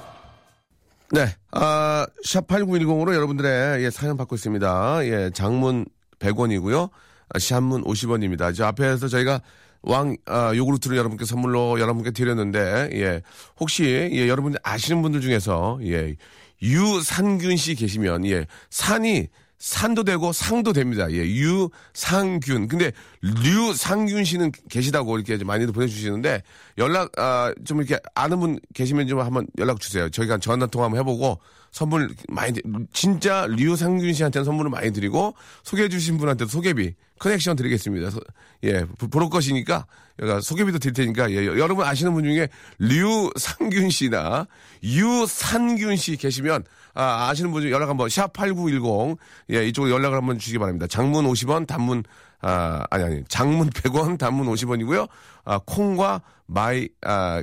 [1.12, 5.06] 네, 아, 샵8910으로 여러분들의 예, 사연 받고 있습니다.
[5.06, 5.86] 예, 장문
[6.18, 6.90] 100원이고요.
[7.28, 8.54] 아, 샵문 50원입니다.
[8.54, 9.40] 저 앞에서 저희가
[9.82, 13.22] 왕, 아, 요구르트를 여러분께 선물로 여러분께 드렸는데, 예,
[13.60, 16.16] 혹시, 예, 여러분들 아시는 분들 중에서, 예,
[16.62, 21.10] 유산균 씨 계시면, 예, 산이 산도 되고 상도 됩니다.
[21.10, 22.68] 예, 유상균.
[22.68, 26.42] 근데 류상균 씨는 계시다고 이렇게 좀 많이들 보내주시는데
[26.76, 30.10] 연락 아, 좀 이렇게 아는 분 계시면 좀 한번 연락 주세요.
[30.10, 31.38] 저희가 전화 통화 한번 해보고
[31.74, 35.34] 선물 많이 드- 진짜 류상균 씨한테는 선물을 많이 드리고
[35.64, 38.10] 소개해 주신 분한테도 소개비 커넥션 드리겠습니다.
[38.10, 38.20] 소-
[38.62, 39.84] 예, 부- 브로커시니까
[40.20, 44.46] 여기가 소개비도 드릴 테니까 예, 여- 여러분 아시는 분 중에 류상균 씨나
[44.84, 46.62] 유산균 씨 계시면
[46.94, 49.18] 아, 아시는 분 중에 연락 한번 샵 8910
[49.50, 50.86] 예, 이쪽으로 연락을 한번 주시기 바랍니다.
[50.86, 52.04] 장문 50원, 단문
[52.40, 53.24] 아, 아니 아니.
[53.28, 55.08] 장문 100원, 단문 50원이고요.
[55.44, 57.42] 아, 콩과 마이 아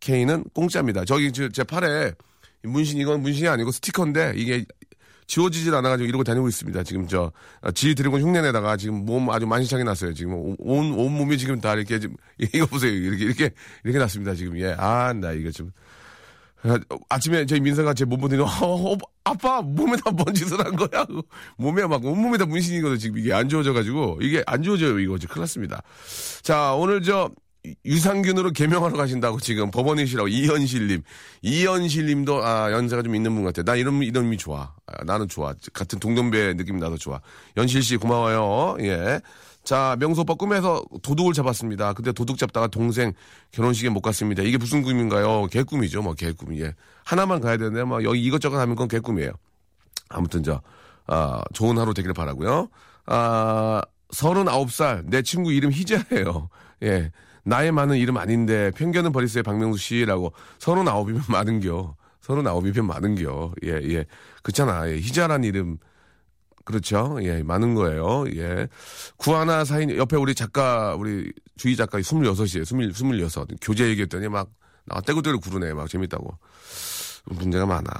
[0.00, 1.04] K는 공짜입니다.
[1.04, 2.12] 저기 저, 제 팔에
[2.62, 4.64] 문신 이건 문신이 아니고 스티커인데 이게
[5.26, 6.82] 지워지질 않아가지고 이러고 다니고 있습니다.
[6.84, 10.14] 지금 저, 아, 지 드래곤 흉내내다가 지금 몸 아주 만신창이 났어요.
[10.14, 12.90] 지금 온, 온, 온 몸이 지금 다 이렇게 지금, 이거 보세요.
[12.92, 13.50] 이렇게, 이렇게,
[13.84, 14.34] 이렇게 났습니다.
[14.34, 14.58] 지금.
[14.58, 14.74] 예.
[14.78, 15.70] 아, 나 이거 좀.
[16.62, 16.78] 아,
[17.10, 21.04] 아침에 저희 민서가 제 몸 보더니, 어, 어, 아빠, 몸에다 뭔 짓을 한 거야?
[21.58, 22.98] 몸에 막, 온몸에다 문신이거든.
[22.98, 24.98] 지금 이게 안 지워져가지고, 이게 안 지워져요.
[24.98, 25.18] 이거.
[25.18, 25.82] 지금 큰일 났습니다.
[26.40, 27.30] 자, 오늘 저,
[27.84, 31.02] 유산균으로 개명하러 가신다고 지금 법원이시라고 이현실님.
[31.42, 33.62] 이현실님도 아 연세가 좀 있는 분 같아.
[33.62, 34.74] 나 이런 이름이 좋아.
[34.86, 35.54] 아, 나는 좋아.
[35.72, 37.20] 같은 동년배 느낌 나도 좋아.
[37.56, 38.76] 연실 씨 고마워요.
[38.80, 39.20] 예.
[39.64, 41.92] 자 명수 오빠 꿈에서 도둑을 잡았습니다.
[41.92, 43.12] 근데 도둑 잡다가 동생
[43.50, 44.42] 결혼식에 못 갔습니다.
[44.42, 45.46] 이게 무슨 꿈인가요?
[45.46, 46.02] 개꿈이죠.
[46.02, 46.60] 뭐 개꿈이.
[46.62, 46.74] 예.
[47.04, 49.32] 하나만 가야 되는데 뭐 여기 이것저것 하면 그건 개꿈이에요.
[50.08, 50.60] 아무튼 저,
[51.06, 52.68] 아, 좋은 하루 되기를 바라고요
[53.06, 53.82] 아,
[54.14, 56.48] 39살, 내 친구 이름 희자예요.
[56.82, 57.10] 예.
[57.48, 60.34] 나이 많은 이름 아닌데, 편견은 버리세요, 박명수 씨라고.
[60.58, 61.94] 39이면 많은겨.
[62.20, 63.54] 39이면 많은겨.
[63.64, 64.04] 예, 예.
[64.42, 64.86] 그렇잖아.
[64.90, 64.96] 예.
[64.98, 65.78] 희자란 이름.
[66.66, 67.18] 그렇죠.
[67.22, 68.26] 예, 많은 거예요.
[68.36, 68.68] 예.
[69.16, 72.62] 구하나 사인, 옆에 우리 작가, 우리 주희 작가 26이에요.
[72.62, 73.48] 20, 26.
[73.62, 74.50] 교재 얘기했더니 막,
[74.84, 75.72] 나 떼구떼구 구르네.
[75.72, 76.36] 막 재밌다고.
[77.24, 77.90] 문제가 많아.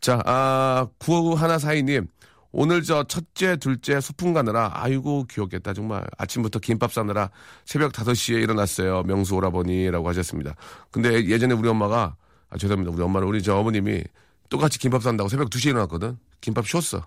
[0.00, 2.06] 자, 아, 구하나 사이님.
[2.52, 7.30] 오늘 저 첫째, 둘째 소풍 가느라 아이고 귀엽겠다 정말 아침부터 김밥 싸느라
[7.64, 10.54] 새벽 5시에 일어났어요 명수 오라버니라고 하셨습니다.
[10.90, 12.16] 근데 예전에 우리 엄마가
[12.50, 14.04] 아 죄송합니다 우리 엄마는 우리 저 어머님이
[14.50, 16.18] 똑같이 김밥 산다고 새벽 2시에 일어났거든.
[16.42, 17.06] 김밥 쉬었어.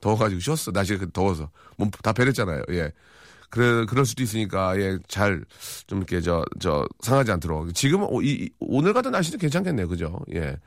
[0.00, 0.72] 더워가지고 쉬었어.
[0.72, 2.62] 날씨가 더워서 몸다 배렸잖아요.
[2.72, 2.92] 예.
[3.48, 5.44] 그래 그럴 수도 있으니까 예 잘
[5.86, 10.58] 좀 이렇게 저 저 상하지 않도록 지금 오, 이, 오늘 같은 날씨도 괜찮겠네요 그죠 예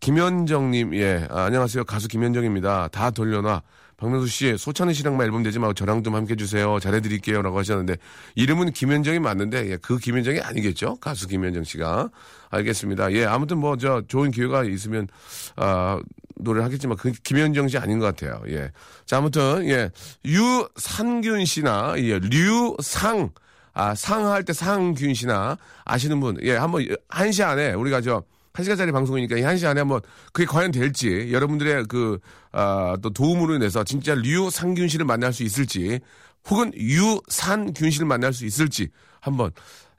[0.00, 1.26] 김현정님 예.
[1.30, 1.84] 아, 안녕하세요.
[1.84, 2.88] 가수 김현정입니다.
[2.88, 3.62] 다 돌려놔.
[3.98, 6.80] 박명수 씨 소찬은 씨랑 만 앨범 되지 말고 저랑 좀 함께 해주세요.
[6.80, 7.96] 잘해드릴게요 라고 하셨는데
[8.34, 10.96] 이름은 김현정이 맞는데 예, 그 김현정이 아니겠죠?
[10.96, 12.08] 가수 김현정 씨가.
[12.48, 13.12] 알겠습니다.
[13.12, 15.06] 예 아무튼 뭐 저 좋은 기회가 있으면
[15.56, 16.00] 아
[16.36, 18.42] 노래를 하겠지만 그 김현정 씨 아닌 것 같아요.
[18.48, 18.70] 예
[19.04, 19.90] 자 아무튼 예.
[20.24, 23.28] 유산균 씨나 예 류상.
[23.74, 26.38] 아 상할 때 상균 씨나 아시는 분.
[26.42, 30.00] 예 한번 한시 안에 우리가 저 한 시간짜리 방송이니까 이 한시 안에 한번
[30.32, 32.18] 그게 과연 될지 여러분들의 그,
[32.52, 36.00] 아, 또 도움으로 인해서 진짜 류상균 씨를 만날 수 있을지
[36.48, 38.88] 혹은 유산균 씨를 만날 수 있을지
[39.20, 39.50] 한번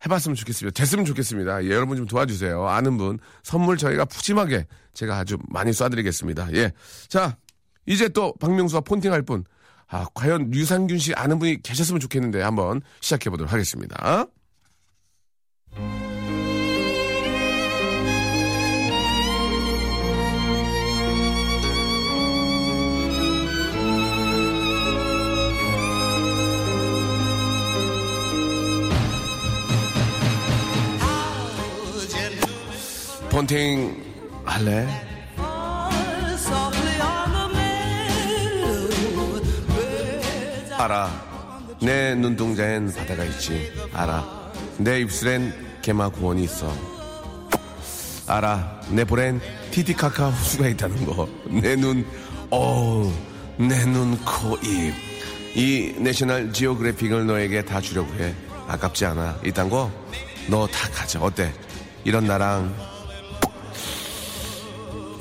[0.03, 0.73] 해봤으면 좋겠습니다.
[0.77, 1.63] 됐으면 좋겠습니다.
[1.65, 2.67] 예, 여러분 좀 도와주세요.
[2.67, 6.55] 아는 분 선물 저희가 푸짐하게 제가 아주 많이 쏴드리겠습니다.
[6.55, 6.71] 예.
[7.07, 7.37] 자,
[7.85, 9.43] 이제 또 박명수와 폰팅할 분.
[9.87, 14.25] 아, 과연 류상균 씨 아는 분이 계셨으면 좋겠는데 한번 시작해 보도록 하겠습니다.
[33.31, 33.95] 폰팅
[34.45, 34.85] 할래?
[40.77, 41.09] 알아.
[41.81, 43.71] 내 눈동자엔 바다가 있지.
[43.93, 44.51] 알아.
[44.77, 46.75] 내 입술엔 개마구원이 있어.
[48.27, 48.81] 알아.
[48.89, 49.39] 내 볼엔
[49.71, 51.27] 티티카카 호수가 있다는 거.
[51.45, 52.05] 내 눈,
[52.49, 53.11] 어우,
[53.57, 54.93] 내 눈, 코, 입.
[55.55, 58.33] 이 내셔널 지오그래픽을 너에게 다 주려고 해.
[58.67, 59.39] 아깝지 않아.
[59.45, 59.91] 이딴 거,
[60.49, 61.19] 너 다 가져.
[61.21, 61.53] 어때?
[62.03, 62.73] 이런 나랑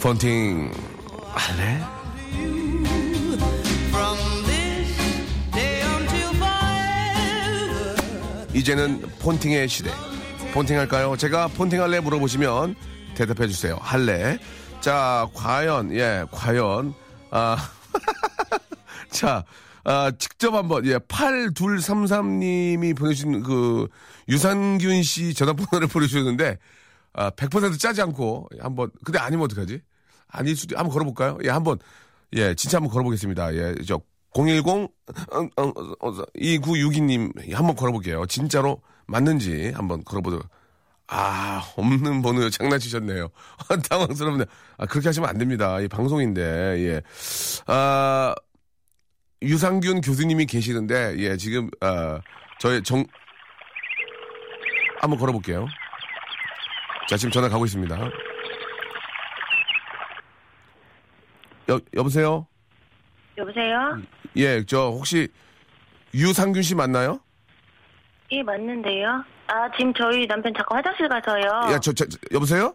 [0.01, 0.73] 폰팅
[1.35, 1.79] 할래?
[8.55, 9.91] 이제는 폰팅의 시대.
[10.53, 11.17] 폰팅 할까요?
[11.17, 12.75] 제가 폰팅 할래 물어보시면
[13.15, 13.79] 대답해 주세요.
[13.81, 14.39] 할래?
[14.81, 16.95] 자, 과연, 예, 과연,
[17.31, 17.57] 아,
[19.11, 19.45] 자,
[19.85, 23.87] 아, 직접 한번, 예, 8233님이 보내주신 그,
[24.29, 26.59] 유산균 씨 전화번호를 보내주셨는데,
[27.13, 29.81] 아, 100% 짜지 않고, 한번, 근데 아니면 어떡하지?
[30.31, 31.38] 아닐 수도, 한번 걸어볼까요?
[31.45, 31.79] 예, 한번,
[32.35, 33.55] 예, 진짜 한번 걸어보겠습니다.
[33.55, 34.01] 예, 저,
[34.35, 34.88] 010, 어,
[35.57, 38.27] 어, 어, 2962님, 한번 걸어볼게요.
[38.27, 40.49] 진짜로 맞는지 한번 걸어보도록.
[41.09, 43.29] 아, 없는 번호 장난치셨네요.
[43.90, 44.45] 당황스럽네.
[44.79, 45.81] 아, 그렇게 하시면 안 됩니다.
[45.81, 47.03] 이 방송인데, 예.
[47.66, 48.33] 아,
[49.43, 52.21] 유상균 교수님이 계시는데, 예, 지금, 아,
[52.61, 53.05] 저의 정,
[55.01, 55.66] 한번 걸어볼게요.
[57.09, 57.97] 자, 지금 전화 가고 있습니다.
[61.70, 62.46] 여, 여보세요?
[63.38, 63.98] 여보세요?
[64.37, 65.28] 예, 저, 혹시,
[66.12, 67.20] 유상균 씨 맞나요?
[68.33, 69.24] 예, 맞는데요.
[69.46, 71.72] 아, 지금 저희 남편 잠깐 화장실 가서요.
[71.72, 72.74] 야, 저, 저, 저, 여보세요?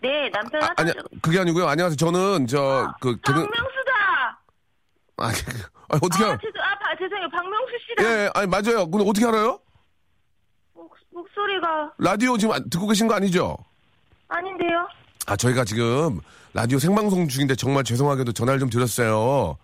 [0.00, 1.02] 네, 남편 아, 아니, 화장실.
[1.22, 1.66] 그게 아니고요.
[1.68, 1.96] 안녕하세요.
[1.96, 4.40] 저는, 저, 그, 개그, 박명수다!
[5.18, 6.38] 아, 아, 어떻게, 아, 알...
[6.38, 7.28] 죄송, 아, 바, 죄송해요.
[7.30, 8.04] 박명수 씨다.
[8.04, 8.90] 예, 아니, 맞아요.
[8.90, 9.60] 근데 어떻게 알아요?
[10.74, 13.56] 목, 목소리가 라디오 지금 안- 듣고 계신 거 아니죠?
[14.28, 14.88] 아닌데요?
[15.26, 16.20] 아, 저희가 지금
[16.54, 19.56] 라디오 생방송 중인데 정말 죄송하게도 전화를 좀 드렸어요.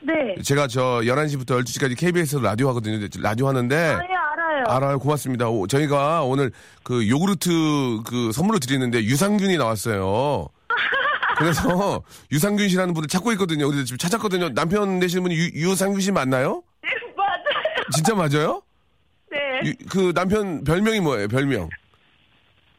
[0.00, 0.12] 네.
[0.42, 3.04] 제가 저 11시부터 12시까지 KBS에서 라디오 하거든요.
[3.20, 3.74] 라디오 하는데.
[3.76, 4.64] 아, 예, 알아요.
[4.68, 4.98] 알아요.
[5.00, 5.48] 고맙습니다.
[5.48, 6.52] 오, 저희가 오늘
[6.84, 7.50] 그 요구르트
[8.06, 10.48] 그 선물로 드리는데 유산균이 나왔어요.
[11.38, 13.68] 그래서 유산균 씨라는 분을 찾고 있거든요.
[13.68, 14.50] 근데 지금 찾았거든요.
[14.54, 16.62] 남편 되시는 분이 유, 유산균 씨 맞나요?
[16.82, 17.84] 네, 맞아요.
[17.92, 18.62] 진짜 맞아요?
[19.30, 19.38] 네.
[19.70, 21.28] 유- 그 남편 별명이 뭐예요?
[21.28, 21.68] 별명.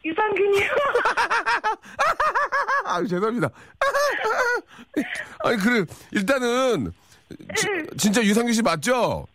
[0.08, 0.70] 유산균이요.
[2.84, 3.48] 아, 죄송합니다.
[5.44, 6.92] 아니 그래 일단은
[7.56, 7.66] 지-
[7.98, 9.26] 진짜 유산균 씨 맞죠?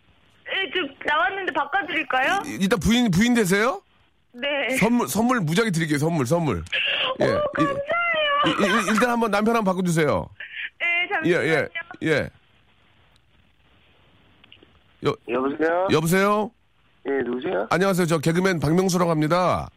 [0.48, 2.42] 예, 저 나왔는데 바꿔드릴까요?
[2.46, 3.82] 이- 일단 부인 부인 되세요?
[4.32, 4.76] 네.
[4.78, 5.98] 선물 선물 무지하게 드릴게요.
[5.98, 6.64] 선물 선물.
[7.20, 7.24] 예.
[7.24, 7.80] 오, 감사해요.
[8.46, 10.28] 이- 이- 이- 일단 한번 남편 한번 바꿔주세요.
[10.80, 11.48] 네, 예, 잠시만요.
[11.48, 11.68] 예,
[12.02, 12.30] 예.
[15.06, 15.88] 여, 여보세요?
[15.92, 16.50] 여보세요?
[17.06, 17.66] 예, 누구세요?
[17.70, 18.06] 안녕하세요.
[18.06, 19.68] 저 개그맨 박명수라고 합니다.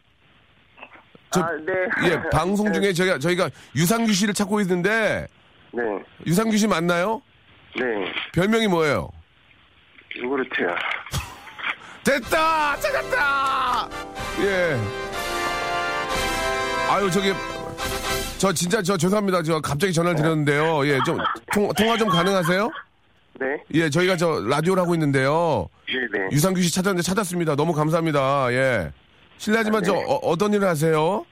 [1.30, 2.10] 저- 아, 네.
[2.10, 5.26] 예, 방송 중에 저희가, 저희가 유상규 씨를 찾고 있는데,
[5.72, 5.82] 네,
[6.26, 7.20] 유상규 씨 맞나요?
[7.76, 7.84] 네.
[8.32, 9.10] 별명이 뭐예요?
[10.22, 10.68] 요구르트요.
[12.04, 12.76] 됐다!
[12.80, 13.88] 찾았다!
[14.40, 14.76] 예.
[16.88, 17.34] 아유, 저기,
[18.38, 19.42] 저 진짜 저 죄송합니다.
[19.42, 20.86] 저 갑자기 전화를 드렸는데요.
[20.86, 21.18] 예, 좀,
[21.52, 22.70] 통, 통화 좀 가능하세요?
[23.40, 25.68] 네, 예, 저희가 저 라디오를 하고 있는데요.
[25.86, 26.28] 네, 네.
[26.32, 27.54] 유상규 씨 찾았는데 찾았습니다.
[27.56, 28.50] 너무 감사합니다.
[28.52, 28.90] 예.
[29.38, 30.04] 실례하지만 아, 저 네.
[30.22, 31.24] 어, 떤 일을 하세요?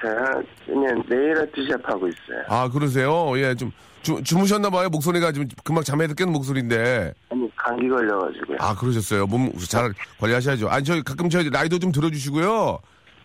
[0.00, 2.42] 제가 그냥 네일 아트 샵 하고 있어요.
[2.48, 3.38] 아 그러세요?
[3.38, 3.70] 예, 좀
[4.02, 4.88] 주, 주무셨나 봐요.
[4.90, 7.14] 목소리가 좀 금방 잠에 깨는 목소리인데.
[7.30, 8.58] 아니, 감기 걸려가지고요.
[8.60, 9.26] 아, 그러셨어요.
[9.26, 10.68] 몸 잘 관리하셔야죠.
[10.68, 12.78] 아니, 저희 가끔 저희 라이도 좀 들어주시고요.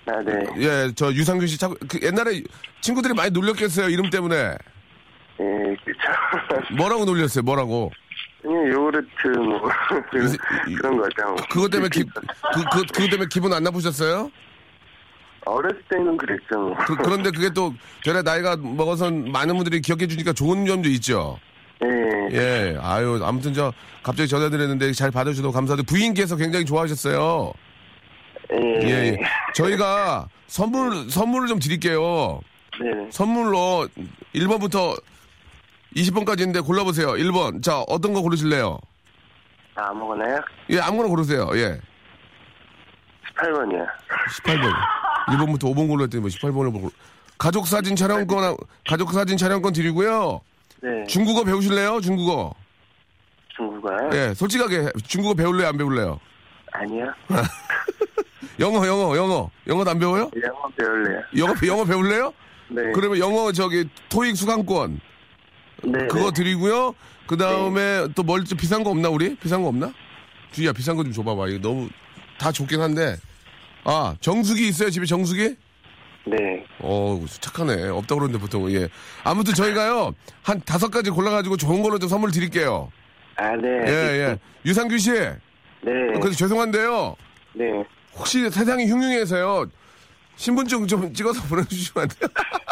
[0.06, 0.39] 아, 네.
[0.60, 2.42] 예, 저 유상균 씨 자꾸 그 옛날에
[2.80, 3.89] 친구들이 많이 놀렸겠어요.
[3.89, 4.36] 이름 때문에.
[5.42, 6.76] 예, 그쵸.
[6.78, 7.44] 뭐라고 놀렸어요?
[7.44, 7.92] 뭐라고?
[8.41, 9.62] 그냥 요구르트, 뭐,
[10.10, 11.36] 그런, 요새- 이- 그런 거죠.
[11.49, 14.32] 그것 때문에 기, 그, 그, 그것 때문에 기분 안 나쁘셨어요?
[15.45, 16.75] 어렸을 때는 그랬죠, 뭐.
[16.86, 17.73] 그, 그런데 그게 또
[18.04, 21.39] 되레 나이가 먹어서 많은 분들이 기억해 주니까 좋은 점도 있죠.
[21.82, 23.73] 예, 예, 아유, 아무튼 저
[24.04, 27.54] 갑자기 전화드렸는데 잘 받아주셔서 감사하고 부인께서 굉장히 좋아하셨어요.
[28.52, 29.17] 예, 예, 예.
[29.56, 32.41] 저희가 선물, 선물을 좀 드릴게요.
[32.82, 33.08] 네.
[33.12, 33.88] 선물로
[34.36, 35.02] 1번부터
[35.95, 37.10] 20번까지 있는데 골라보세요.
[37.13, 37.63] 1번.
[37.63, 38.80] 자, 어떤 거 고르실래요?
[39.75, 40.39] 아, 아무거나요?
[40.69, 41.49] 예, 아무거나 고르세요.
[41.56, 41.80] 예.
[43.38, 43.86] 18번이요.
[44.43, 44.73] 18번.
[45.28, 46.89] 1번부터 5번 골랐더니 뭐 18번을 고르
[47.38, 50.41] 가족 사진 촬영권, 가족 사진 촬영권 드리고요.
[50.82, 51.06] 네.
[51.08, 52.02] 중국어 배우실래요?
[52.02, 52.54] 중국어.
[53.56, 54.10] 중국어요?
[54.13, 55.67] 예, 솔직하게 중국어 배울래요?
[55.69, 56.19] 안 배울래요?
[56.71, 57.06] 아니요.
[58.60, 59.49] 영어, 영어, 영어.
[59.67, 60.30] 영어도 안 배워요?
[60.43, 61.21] 영어 배울래요.
[61.38, 62.34] 영어, 영어 배울래요?
[62.69, 62.91] 네.
[62.93, 64.99] 그러면 영어 저기 토익 수강권
[65.84, 66.08] 네.
[66.08, 66.44] 그거 네.
[66.44, 66.94] 드리고요.
[67.28, 69.36] 그 다음에 또뭘좀 비싼 거 없나 우리?
[69.36, 69.94] 비싼 거 없나?
[70.52, 71.48] 주희야 비싼 거 좀 줘봐봐.
[71.50, 71.89] 이거 너무
[72.38, 73.18] 다 좋긴 한데
[73.84, 75.56] 아 정수기 있어요 집에 정수기?
[76.26, 76.38] 네.
[76.80, 77.89] 어 착하네.
[77.89, 78.88] 없다 그러는데 보통 예.
[79.24, 80.13] 아무튼 저희가요
[80.44, 82.92] 한 다섯 가지 골라가지고 좋은 걸로 좀 선물 드릴게요.
[83.36, 83.68] 아, 네.
[83.88, 84.39] 예 예.
[84.65, 85.12] 유상규 씨.
[85.12, 85.38] 네.
[86.20, 87.15] 그래서 죄송한데요.
[87.54, 87.65] 네.
[88.15, 89.65] 혹시 세상이 흉흉해서요.
[90.36, 92.30] 신분증 좀 찍어서 보내주시면 안 돼요?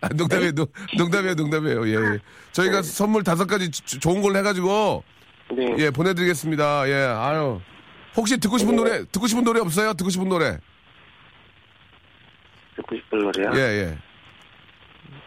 [0.00, 1.88] 아, 농담이에요, 농- 농담이에요, 농담이에요.
[1.88, 2.18] 예, 예.
[2.52, 5.04] 저희가 선물 다섯 가지 주- 좋은 걸로 해가지고,
[5.56, 5.74] 네.
[5.78, 6.88] 예, 보내드리겠습니다.
[6.88, 7.60] 예, 아유.
[8.16, 9.92] 혹시 듣고 싶은 노래, 듣고 싶은 노래 없어요?
[9.94, 10.58] 듣고 싶은 노래?
[12.76, 13.50] 듣고 싶은 노래요?
[13.54, 13.98] 예, 예.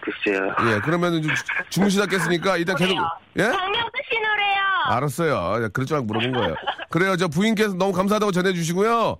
[0.01, 0.55] 글쎄요.
[0.75, 2.93] 예, 그러면은 좀 주- 주무시다 겠으니까 일단 계속,
[3.37, 3.43] 예?
[3.43, 4.59] 박명수 씨 노래요.
[4.87, 5.63] 알았어요.
[5.63, 6.55] 예, 그럴 줄 알고 물어본 거예요.
[6.89, 9.17] 그래요, 저 부인께서 너무 감사하다고 전해주시고요.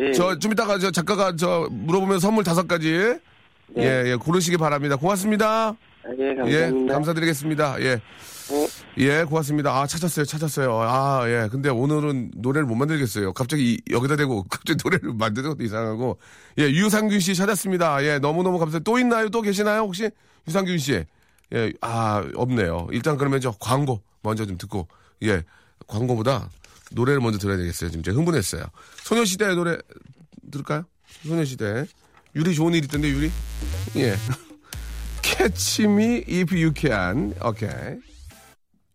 [0.00, 0.12] 예.
[0.12, 3.18] 저 좀 이따가 저 작가가 저 물어보면 선물 다섯 가지,
[3.74, 3.84] 네.
[4.06, 4.96] 예, 예, 고르시기 바랍니다.
[4.96, 5.68] 고맙습니다.
[5.70, 5.76] 아,
[6.18, 6.94] 예, 예, 감사합니다.
[6.94, 7.80] 감사드리겠습니다.
[7.82, 8.00] 예.
[8.48, 8.68] 네.
[8.98, 9.76] 예, 고맙습니다.
[9.78, 10.78] 아, 찾았어요, 찾았어요.
[10.80, 11.48] 아, 예.
[11.50, 13.34] 근데 오늘은 노래를 못 만들겠어요.
[13.34, 16.18] 갑자기 이- 여기다 대고 갑자기 노래를 만드는 것도 이상하고.
[16.58, 18.02] 예, 유상균 씨 찾았습니다.
[18.04, 18.80] 예, 너무너무 감사해요.
[18.84, 19.28] 또 있나요?
[19.28, 19.82] 또 계시나요?
[19.82, 20.10] 혹시?
[20.46, 21.04] 유상균 씨.
[21.54, 22.88] 예, 아, 없네요.
[22.92, 24.88] 일단 그러면 저 광고 먼저 좀 듣고,
[25.24, 25.42] 예,
[25.86, 26.48] 광고보다
[26.92, 27.90] 노래를 먼저 들어야 되겠어요.
[27.90, 28.64] 지금 제가 흥분했어요.
[29.02, 29.76] 소녀시대 노래
[30.50, 30.84] 들을까요?
[31.26, 31.84] 소녀시대.
[32.34, 33.30] 유리 좋은 일 있던데, 유리?
[33.96, 34.14] 예.
[35.80, 37.34] Me if you can.
[37.44, 37.98] 오케이.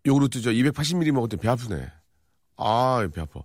[0.06, 1.88] 요구르트 저 280ml 먹었더니 배 아프네.
[2.58, 3.42] 아, 배 아파.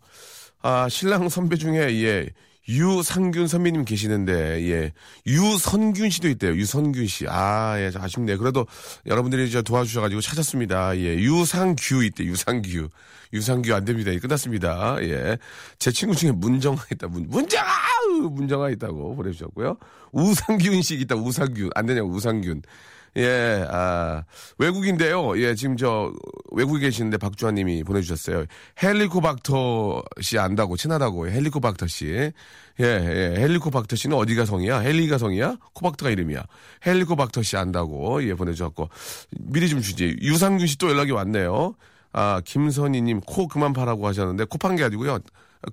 [0.61, 2.29] 아, 신랑 선배 중에, 예,
[2.69, 4.93] 유상균 선배님 계시는데, 예,
[5.27, 6.55] 유선균 씨도 있대요.
[6.55, 7.27] 유선균 씨.
[7.29, 8.37] 아, 예, 좀 아쉽네.
[8.37, 8.67] 그래도
[9.07, 10.97] 여러분들이 저 도와주셔가지고 찾았습니다.
[10.99, 12.89] 예, 유상규 있대, 유상규.
[13.33, 14.13] 유상규 안 됩니다.
[14.13, 14.97] 예, 끝났습니다.
[15.01, 15.39] 예.
[15.79, 17.67] 제 친구 중에 문정아 있다, 문, 문정아!
[18.31, 19.77] 문정아 있다고 보내주셨고요.
[20.13, 21.71] 우상균 씨 있다, 우상균.
[21.75, 22.63] 안 되냐고, 우상균.
[23.19, 24.23] 예, 아,
[24.59, 25.39] 외국인데요.
[25.43, 26.13] 예, 지금 저,
[26.53, 28.45] 외국에 계시는데 박주환 님이 보내주셨어요.
[28.83, 32.07] 헬리코박터 씨 안다고, 친하다고, 헬리코박터 씨.
[32.07, 32.33] 예,
[32.81, 34.79] 예, 헬리코박터 씨는 어디가 성이야?
[34.79, 35.57] 헬리가 성이야?
[35.75, 36.45] 코박터가 이름이야.
[36.87, 38.89] 헬리코박터 씨 안다고, 예, 보내주셨고.
[39.41, 40.17] 미리 좀 주지.
[40.23, 41.75] 유상균 씨 또 연락이 왔네요.
[42.13, 45.19] 아, 김선희님, 코 그만 파라고 하셨는데, 코 판 게 아니고요.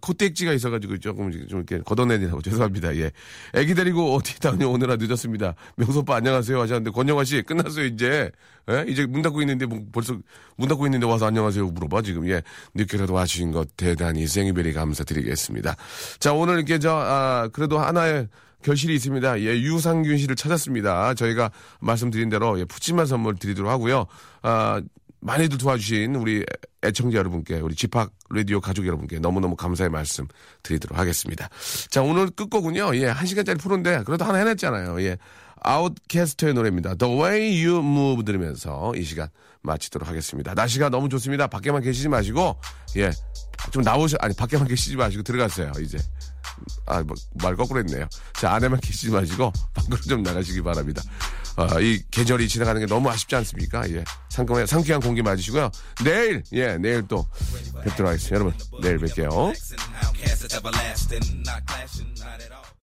[0.02, 2.96] 코딱지가 있어가지고 조금 좀 이렇게 걷어내느라고 죄송합니다.
[2.98, 3.12] 예.
[3.54, 5.54] 애기 데리고 어디 다녀오느라 늦었습니다.
[5.76, 8.32] 명수 오빠 안녕하세요 하셨는데, 권영화 씨 끝났어요, 이제.
[8.72, 8.86] 예?
[8.88, 10.18] 이제 문 닫고 있는데, 뭐 벌써
[10.58, 12.28] 문 닫고 있는데 와서 안녕하세요 물어봐, 지금.
[12.28, 12.42] 예.
[12.74, 15.76] 늦게라도 와주신 것 대단히 생이별이 감사드리겠습니다.
[16.20, 18.28] 자, 오늘 이렇게 저, 아, 그래도 하나의
[18.64, 19.40] 결실이 있습니다.
[19.42, 21.14] 예, 유상균 씨를 찾았습니다.
[21.14, 24.08] 저희가 말씀드린 대로 예, 푸짐한 선물 드리도록 하고요.
[24.42, 24.82] 아,
[25.26, 26.46] 많이들 도와주신 우리
[26.84, 30.28] 애청자 여러분께, 우리 집합 라디오 가족 여러분께 너무너무 감사의 말씀
[30.62, 31.50] 드리도록 하겠습니다.
[31.90, 35.02] 자, 오늘 끝곡은요, 예, 한 시간짜리 프로인데, 그래도 하나 해냈잖아요.
[35.02, 35.18] 예.
[35.64, 36.94] 아웃캐스트의 노래입니다.
[36.94, 39.28] The Way You Move 들으면서 이 시간
[39.64, 40.54] 마치도록 하겠습니다.
[40.54, 41.48] 날씨가 너무 좋습니다.
[41.48, 42.56] 밖에만 계시지 마시고,
[42.98, 43.10] 예,
[43.72, 45.98] 좀 나오셔, 아니, 밖에만 계시지 마시고 들어가세요, 이제.
[46.86, 48.08] 아, 뭐, 말 거꾸로 했네요.
[48.34, 51.02] 자, 안에만 계시지 마시고, 밖으로 좀 나가시기 바랍니다.
[51.58, 53.90] 어, 이 계절이 지나가는 게 너무 아쉽지 않습니까?
[53.90, 54.04] 예.
[54.30, 55.72] 상큼한, 상쾌한 공기 맞으시고요.
[56.04, 57.26] 내일, 예, 내일 또
[57.84, 58.36] 뵙도록 하겠습니다.
[58.36, 59.54] 여러분, 내일 뵐게요.